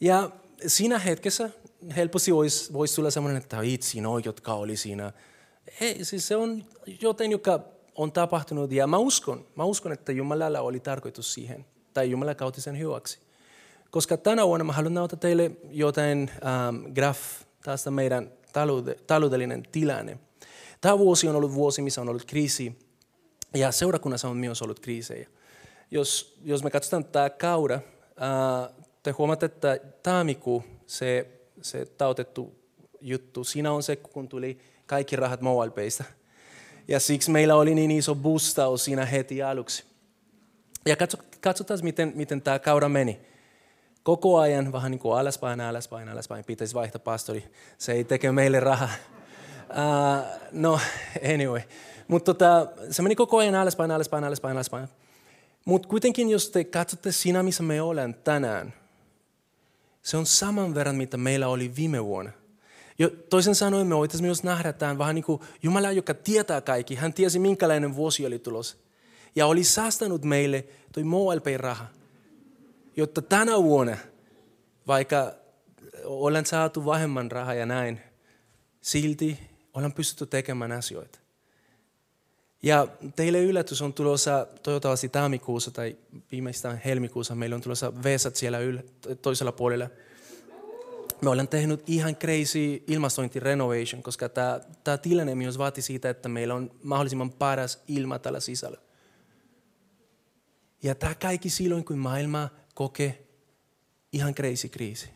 Ja 0.00 0.30
siinä 0.66 0.98
hetkessä 0.98 1.50
helposti 1.96 2.34
voisi 2.34 2.72
vois 2.72 2.94
tulla 2.94 3.10
sellainen, 3.10 3.42
että 3.42 3.62
itse 3.62 4.00
no, 4.00 4.18
jotka 4.18 4.54
oli 4.54 4.76
siinä. 4.76 5.12
Ei, 5.80 6.04
siis 6.04 6.28
se 6.28 6.36
on 6.36 6.64
jotain, 7.00 7.30
joka 7.30 7.60
on 7.94 8.12
tapahtunut 8.12 8.72
ja 8.72 8.86
mä 8.86 8.96
uskon, 8.96 9.46
mä 9.54 9.64
uskon, 9.64 9.92
että 9.92 10.12
Jumalalla 10.12 10.60
oli 10.60 10.80
tarkoitus 10.80 11.34
siihen, 11.34 11.66
tai 11.94 12.10
Jumala 12.10 12.34
kautti 12.34 12.60
sen 12.60 12.78
hyväksi. 12.78 13.18
Koska 13.90 14.16
tänä 14.16 14.46
vuonna 14.46 14.64
mä 14.64 14.72
haluan 14.72 14.94
näyttää 14.94 15.18
teille 15.18 15.50
jotain 15.70 16.30
ähm, 16.46 16.92
graf 16.92 17.18
tästä 17.64 17.90
meidän 17.90 18.32
taloudellinen 19.06 19.62
tilanne. 19.72 20.18
Tämä 20.80 20.98
vuosi 20.98 21.28
on 21.28 21.36
ollut 21.36 21.54
vuosi, 21.54 21.82
missä 21.82 22.00
on 22.00 22.08
ollut 22.08 22.24
kriisi, 22.24 22.78
ja 23.56 23.72
seurakunnassa 23.72 24.28
on 24.28 24.36
myös 24.36 24.62
ollut 24.62 24.80
kriisejä. 24.80 25.28
Jos, 25.90 26.38
jos 26.44 26.64
me 26.64 26.70
katsotaan 26.70 27.04
tämä 27.04 27.30
kauda, 27.30 27.74
äh, 27.74 28.74
te 29.02 29.10
huomaatte, 29.10 29.46
että 29.46 29.80
tammikuu, 30.02 30.64
se 30.86 31.36
se 31.62 31.86
tautettu 31.86 32.54
juttu. 33.00 33.44
Siinä 33.44 33.72
on 33.72 33.82
se, 33.82 33.96
kun 33.96 34.28
tuli 34.28 34.58
kaikki 34.86 35.16
rahat 35.16 35.40
MobilePaysta. 35.40 36.04
Ja 36.88 37.00
siksi 37.00 37.30
meillä 37.30 37.54
oli 37.56 37.74
niin 37.74 37.90
iso 37.90 38.14
boostaus 38.14 38.84
siinä 38.84 39.04
heti 39.04 39.42
aluksi. 39.42 39.84
Ja 40.86 40.96
katsotaan, 41.40 41.80
miten, 41.82 42.12
miten 42.14 42.42
tämä 42.42 42.58
kaura 42.58 42.88
meni. 42.88 43.20
Koko 44.02 44.38
ajan 44.38 44.72
vähän 44.72 44.90
niin 44.90 44.98
kuin 44.98 45.18
alaspäin, 45.18 45.60
alaspäin, 45.60 46.08
alaspäin. 46.08 46.44
Pitäisi 46.44 46.74
vaihtaa 46.74 47.00
pastori. 47.04 47.44
Se 47.78 47.92
ei 47.92 48.04
teke 48.04 48.32
meille 48.32 48.60
rahaa. 48.60 48.88
Uh, 49.70 50.24
no, 50.52 50.80
anyway. 51.34 51.60
Mutta 52.08 52.34
tota, 52.34 52.66
se 52.90 53.02
meni 53.02 53.16
koko 53.16 53.38
ajan 53.38 53.54
alaspäin, 53.54 53.90
alaspäin, 53.90 54.24
alaspäin, 54.24 54.56
alaspäin. 54.56 54.88
Mutta 55.64 55.88
kuitenkin, 55.88 56.30
jos 56.30 56.50
te 56.50 56.64
katsotte 56.64 57.12
siinä, 57.12 57.42
missä 57.42 57.62
me 57.62 57.82
olemme 57.82 58.16
tänään– 58.24 58.74
se 60.06 60.16
on 60.16 60.26
saman 60.26 60.74
verran, 60.74 60.96
mitä 60.96 61.16
meillä 61.16 61.48
oli 61.48 61.76
viime 61.76 62.04
vuonna. 62.04 62.30
Jo, 62.98 63.10
toisen 63.10 63.54
sanoen 63.54 63.86
me 63.86 63.96
voitaisiin 63.96 64.26
myös 64.26 64.42
nähdä 64.42 64.72
tämän 64.72 64.98
vähän 64.98 65.14
niin 65.14 65.24
kuin 65.24 65.40
Jumala, 65.62 65.92
joka 65.92 66.14
tietää 66.14 66.60
kaikki. 66.60 66.94
Hän 66.94 67.12
tiesi, 67.12 67.38
minkälainen 67.38 67.96
vuosi 67.96 68.26
oli 68.26 68.38
tulossa. 68.38 68.76
Ja 69.36 69.46
oli 69.46 69.64
säästänyt 69.64 70.22
meille 70.22 70.64
toi 70.92 71.04
MoLP-raha, 71.04 71.86
jotta 72.96 73.22
tänä 73.22 73.62
vuonna, 73.62 73.96
vaikka 74.86 75.34
olen 76.04 76.46
saatu 76.46 76.86
vähemmän 76.86 77.30
rahaa 77.30 77.54
ja 77.54 77.66
näin, 77.66 78.00
silti 78.80 79.38
olen 79.74 79.92
pystytty 79.92 80.26
tekemään 80.26 80.72
asioita. 80.72 81.18
Ja 82.66 82.88
teille 83.16 83.40
yllätys 83.40 83.82
on 83.82 83.94
tulossa 83.94 84.46
toivottavasti 84.62 85.08
tammikuussa 85.08 85.70
tai 85.70 85.96
viimeistään 86.32 86.80
helmikuussa. 86.84 87.34
Meillä 87.34 87.56
on 87.56 87.62
tulossa 87.62 88.02
vesat 88.02 88.36
siellä 88.36 88.58
yl- 88.58 89.14
toisella 89.22 89.52
puolella. 89.52 89.88
Me 91.22 91.30
ollaan 91.30 91.48
tehnyt 91.48 91.82
ihan 91.86 92.16
crazy 92.16 92.82
ilmastointirenovation, 92.86 94.02
koska 94.02 94.28
tämä, 94.28 94.98
tilanne 95.02 95.34
myös 95.34 95.58
vaati 95.58 95.82
siitä, 95.82 96.10
että 96.10 96.28
meillä 96.28 96.54
on 96.54 96.70
mahdollisimman 96.82 97.30
paras 97.30 97.82
ilma 97.88 98.18
tällä 98.18 98.40
sisällä. 98.40 98.78
Ja 100.82 100.94
tämä 100.94 101.14
kaikki 101.14 101.50
silloin, 101.50 101.84
kun 101.84 101.98
maailma 101.98 102.48
kokee 102.74 103.26
ihan 104.12 104.34
crazy 104.34 104.68
kriisi. 104.68 105.10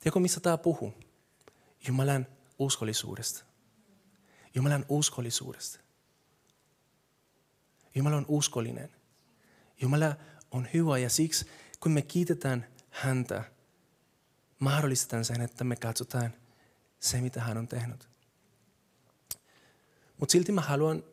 Tiedätkö, 0.00 0.20
missä 0.20 0.40
tämä 0.40 0.58
puhuu? 0.58 0.94
Jumalan 1.88 2.26
uskollisuudesta. 2.58 3.53
Jumalan 4.54 4.84
uskollisuudesta. 4.88 5.80
Jumala 7.94 8.16
on 8.16 8.24
uskollinen. 8.28 8.90
Jumala 9.80 10.16
on 10.50 10.68
hyvä 10.74 10.98
ja 10.98 11.10
siksi 11.10 11.46
kun 11.80 11.92
me 11.92 12.02
kiitetään 12.02 12.66
häntä, 12.90 13.44
mahdollistetaan 14.58 15.24
sen, 15.24 15.40
että 15.40 15.64
me 15.64 15.76
katsotaan 15.76 16.34
se, 17.00 17.20
mitä 17.20 17.40
hän 17.40 17.58
on 17.58 17.68
tehnyt. 17.68 18.08
Mutta 20.20 20.32
silti 20.32 20.52
mä 20.52 20.60
haluan 20.60 21.04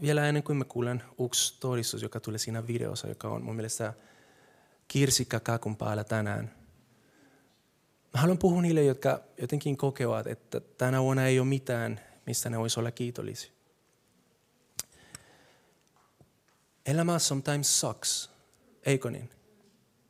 vielä 0.00 0.28
ennen 0.28 0.42
kuin 0.42 0.58
mä 0.58 0.64
kuulen 0.64 1.02
yksi 1.24 1.60
todistus, 1.60 2.02
joka 2.02 2.20
tulee 2.20 2.38
siinä 2.38 2.66
videossa, 2.66 3.08
joka 3.08 3.28
on 3.28 3.42
mun 3.42 3.56
mielestä 3.56 3.92
kirsikka 4.88 5.40
kakun 5.40 5.76
päällä 5.76 6.04
tänään. 6.04 6.54
Mä 8.14 8.20
haluan 8.20 8.38
puhua 8.38 8.62
niille, 8.62 8.84
jotka 8.84 9.20
jotenkin 9.40 9.76
kokevat, 9.76 10.26
että 10.26 10.60
tänä 10.60 11.02
vuonna 11.02 11.26
ei 11.26 11.40
ole 11.40 11.48
mitään 11.48 12.00
mistä 12.28 12.50
ne 12.50 12.58
voisi 12.58 12.80
olla 12.80 12.90
kiitollisia. 12.90 13.52
Elämä 16.86 17.18
sometimes 17.18 17.80
sucks, 17.80 18.30
eikö 18.82 19.10
niin? 19.10 19.30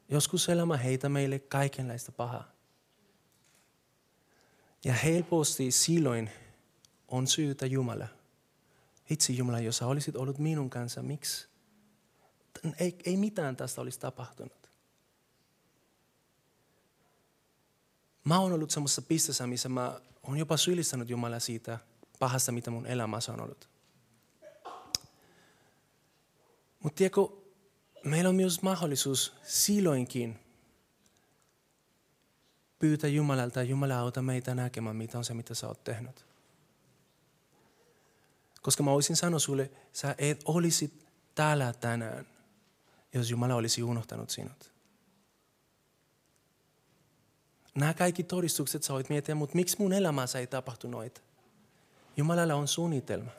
Joskus 0.08 0.48
elämä 0.48 0.76
heitä 0.76 1.08
meille 1.08 1.38
kaikenlaista 1.38 2.12
pahaa. 2.12 2.52
Ja 4.84 4.92
helposti 4.92 5.70
silloin 5.70 6.30
on 7.08 7.26
syytä 7.26 7.66
Jumala. 7.66 8.08
Itse 9.10 9.32
Jumala, 9.32 9.60
jos 9.60 9.82
olisit 9.82 10.16
ollut 10.16 10.38
minun 10.38 10.70
kanssa, 10.70 11.02
miksi? 11.02 11.48
Ei, 12.78 12.98
ei 13.04 13.16
mitään 13.16 13.56
tästä 13.56 13.80
olisi 13.80 14.00
tapahtunut. 14.00 14.70
Mä 18.24 18.40
oon 18.40 18.52
ollut 18.52 18.70
semmoisessa 18.70 19.02
pisteessä, 19.02 19.46
missä 19.46 19.68
mä 19.68 20.00
oon 20.22 20.38
jopa 20.38 20.56
syyllistänyt 20.56 21.10
Jumala 21.10 21.38
siitä, 21.38 21.78
pahasta, 22.18 22.52
mitä 22.52 22.70
mun 22.70 22.86
elämässä 22.86 23.32
on 23.32 23.40
ollut. 23.40 23.68
Mutta 26.82 26.96
tiedätkö, 26.96 27.20
meillä 28.04 28.28
on 28.28 28.34
myös 28.34 28.62
mahdollisuus 28.62 29.34
silloinkin 29.42 30.38
pyytää 32.78 33.10
Jumalalta, 33.10 33.62
Jumala 33.62 33.98
auta 33.98 34.22
meitä 34.22 34.54
näkemään, 34.54 34.96
mitä 34.96 35.18
on 35.18 35.24
se, 35.24 35.34
mitä 35.34 35.54
sä 35.54 35.68
oot 35.68 35.84
tehnyt. 35.84 36.26
Koska 38.62 38.82
mä 38.82 38.90
voisin 38.90 39.16
sanoa 39.16 39.38
sulle, 39.38 39.70
sä 39.92 40.14
et 40.18 40.42
olisi 40.44 41.06
täällä 41.34 41.72
tänään, 41.72 42.26
jos 43.14 43.30
Jumala 43.30 43.54
olisi 43.54 43.82
unohtanut 43.82 44.30
sinut. 44.30 44.72
Nämä 47.74 47.94
kaikki 47.94 48.22
todistukset 48.22 48.82
sä 48.82 48.92
voit 48.92 49.08
miettiä, 49.08 49.34
mutta 49.34 49.56
miksi 49.56 49.76
mun 49.78 49.92
elämässä 49.92 50.38
ei 50.38 50.46
tapahtu 50.46 50.88
noita? 50.88 51.20
Jumalalla 52.18 52.54
on 52.54 52.68
suunnitelma. 52.68 53.30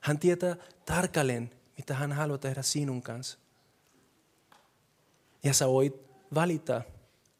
Hän 0.00 0.18
tietää 0.18 0.56
tarkalleen, 0.86 1.50
mitä 1.76 1.94
hän 1.94 2.12
haluaa 2.12 2.38
tehdä 2.38 2.62
sinun 2.62 3.02
kanssa. 3.02 3.38
Ja 5.42 5.54
sä 5.54 5.68
voit 5.68 5.94
valita, 6.34 6.82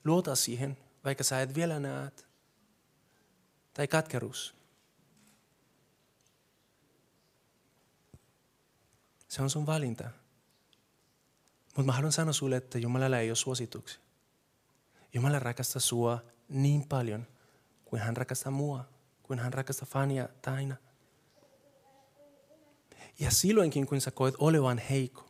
luota 0.05 0.37
siihen, 0.37 0.77
vaikka 1.05 1.25
sä 1.25 1.43
et 1.43 1.55
vielä 1.55 1.81
näet. 1.81 2.27
Tai 3.75 3.89
katkeruus. 3.89 4.55
Se 9.29 9.43
on 9.43 9.51
sun 9.51 9.67
valinta. 9.67 10.11
Mutta 11.77 11.87
mä 11.87 11.93
haluan 11.93 12.13
sanoa 12.13 12.33
sulle, 12.33 12.57
että 12.57 12.79
Jumalalla 12.79 13.19
ei 13.19 13.31
ole 13.31 13.37
suosituksia. 13.37 14.01
Jumala 15.13 15.39
rakastaa 15.39 15.81
sua 15.81 16.25
niin 16.49 16.89
paljon 16.89 17.27
kuin 17.85 18.03
hän 18.03 18.17
rakastaa 18.17 18.53
mua 18.53 18.85
kuin 19.29 19.39
hän 19.39 19.53
rakastaa 19.53 19.89
Fania 19.91 20.29
Taina. 20.43 20.77
Ja 23.19 23.31
silloinkin, 23.31 23.87
kun 23.87 24.01
sä 24.01 24.11
koet 24.11 24.35
olevan 24.39 24.79
heikko, 24.79 25.29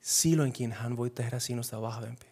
silloinkin 0.00 0.72
hän 0.72 0.96
voi 0.96 1.10
tehdä 1.10 1.38
sinusta 1.38 1.80
vahvempi. 1.80 2.26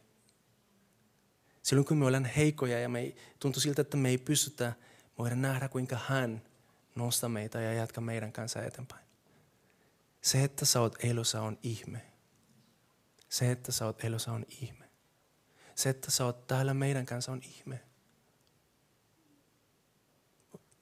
Silloin 1.62 1.86
kun 1.86 1.96
me 1.96 2.06
ollaan 2.06 2.24
heikkoja 2.24 2.80
ja 2.80 2.88
me 2.88 3.00
ei, 3.00 3.16
tuntuu 3.38 3.60
siltä, 3.60 3.82
että 3.82 3.96
me 3.96 4.08
ei 4.08 4.18
pystytä, 4.18 4.72
voidaan 5.18 5.42
nähdä 5.42 5.68
kuinka 5.68 5.98
hän 6.06 6.42
nostaa 6.94 7.28
meitä 7.28 7.60
ja 7.60 7.72
jatkaa 7.72 8.04
meidän 8.04 8.32
kanssa 8.32 8.62
eteenpäin. 8.62 9.04
Se, 10.22 10.44
että 10.44 10.64
sä 10.64 10.80
oot 10.80 11.04
elossa 11.04 11.42
on 11.42 11.58
ihme. 11.62 12.02
Se, 13.28 13.50
että 13.50 13.72
sä 13.72 13.86
oot 13.86 14.04
elossa 14.04 14.32
on 14.32 14.44
ihme. 14.60 14.90
Se, 15.74 15.90
että 15.90 16.10
sä 16.10 16.24
oot 16.24 16.46
täällä 16.46 16.74
meidän 16.74 17.06
kanssa 17.06 17.32
on 17.32 17.40
ihme. 17.42 17.80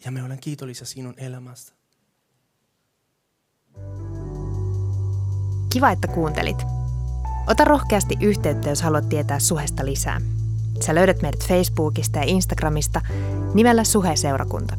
Ja 0.04 0.10
me 0.10 0.24
olen 0.24 0.38
kiitollisia 0.40 0.86
sinun 0.86 1.14
elämästä. 1.16 1.72
Kiva, 5.72 5.90
että 5.90 6.08
kuuntelit. 6.08 6.56
Ota 7.46 7.64
rohkeasti 7.64 8.16
yhteyttä, 8.20 8.68
jos 8.68 8.82
haluat 8.82 9.08
tietää 9.08 9.38
suhesta 9.38 9.84
lisää. 9.84 10.20
Sä 10.80 10.94
löydät 10.94 11.22
meidät 11.22 11.46
Facebookista 11.46 12.18
ja 12.18 12.24
Instagramista 12.26 13.00
nimellä 13.54 13.84
Suhe-seurakunta. 13.84 14.76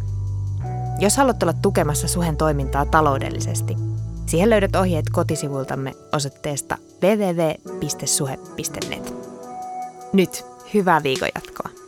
Jos 1.00 1.18
haluat 1.18 1.44
olla 1.44 1.54
tukemassa 1.54 2.08
Suhen 2.08 2.38
toimintaa 2.38 2.86
taloudellisesti, 2.86 3.78
siihen 4.26 4.50
löydät 4.50 4.76
ohjeet 4.76 5.06
kotisivultamme 5.12 5.94
osoitteesta 6.12 6.78
www.suhe.net. 7.04 8.34
Nyt 10.14 10.46
hyvää 10.74 11.04
viikon 11.04 11.30
jatkoa. 11.36 11.81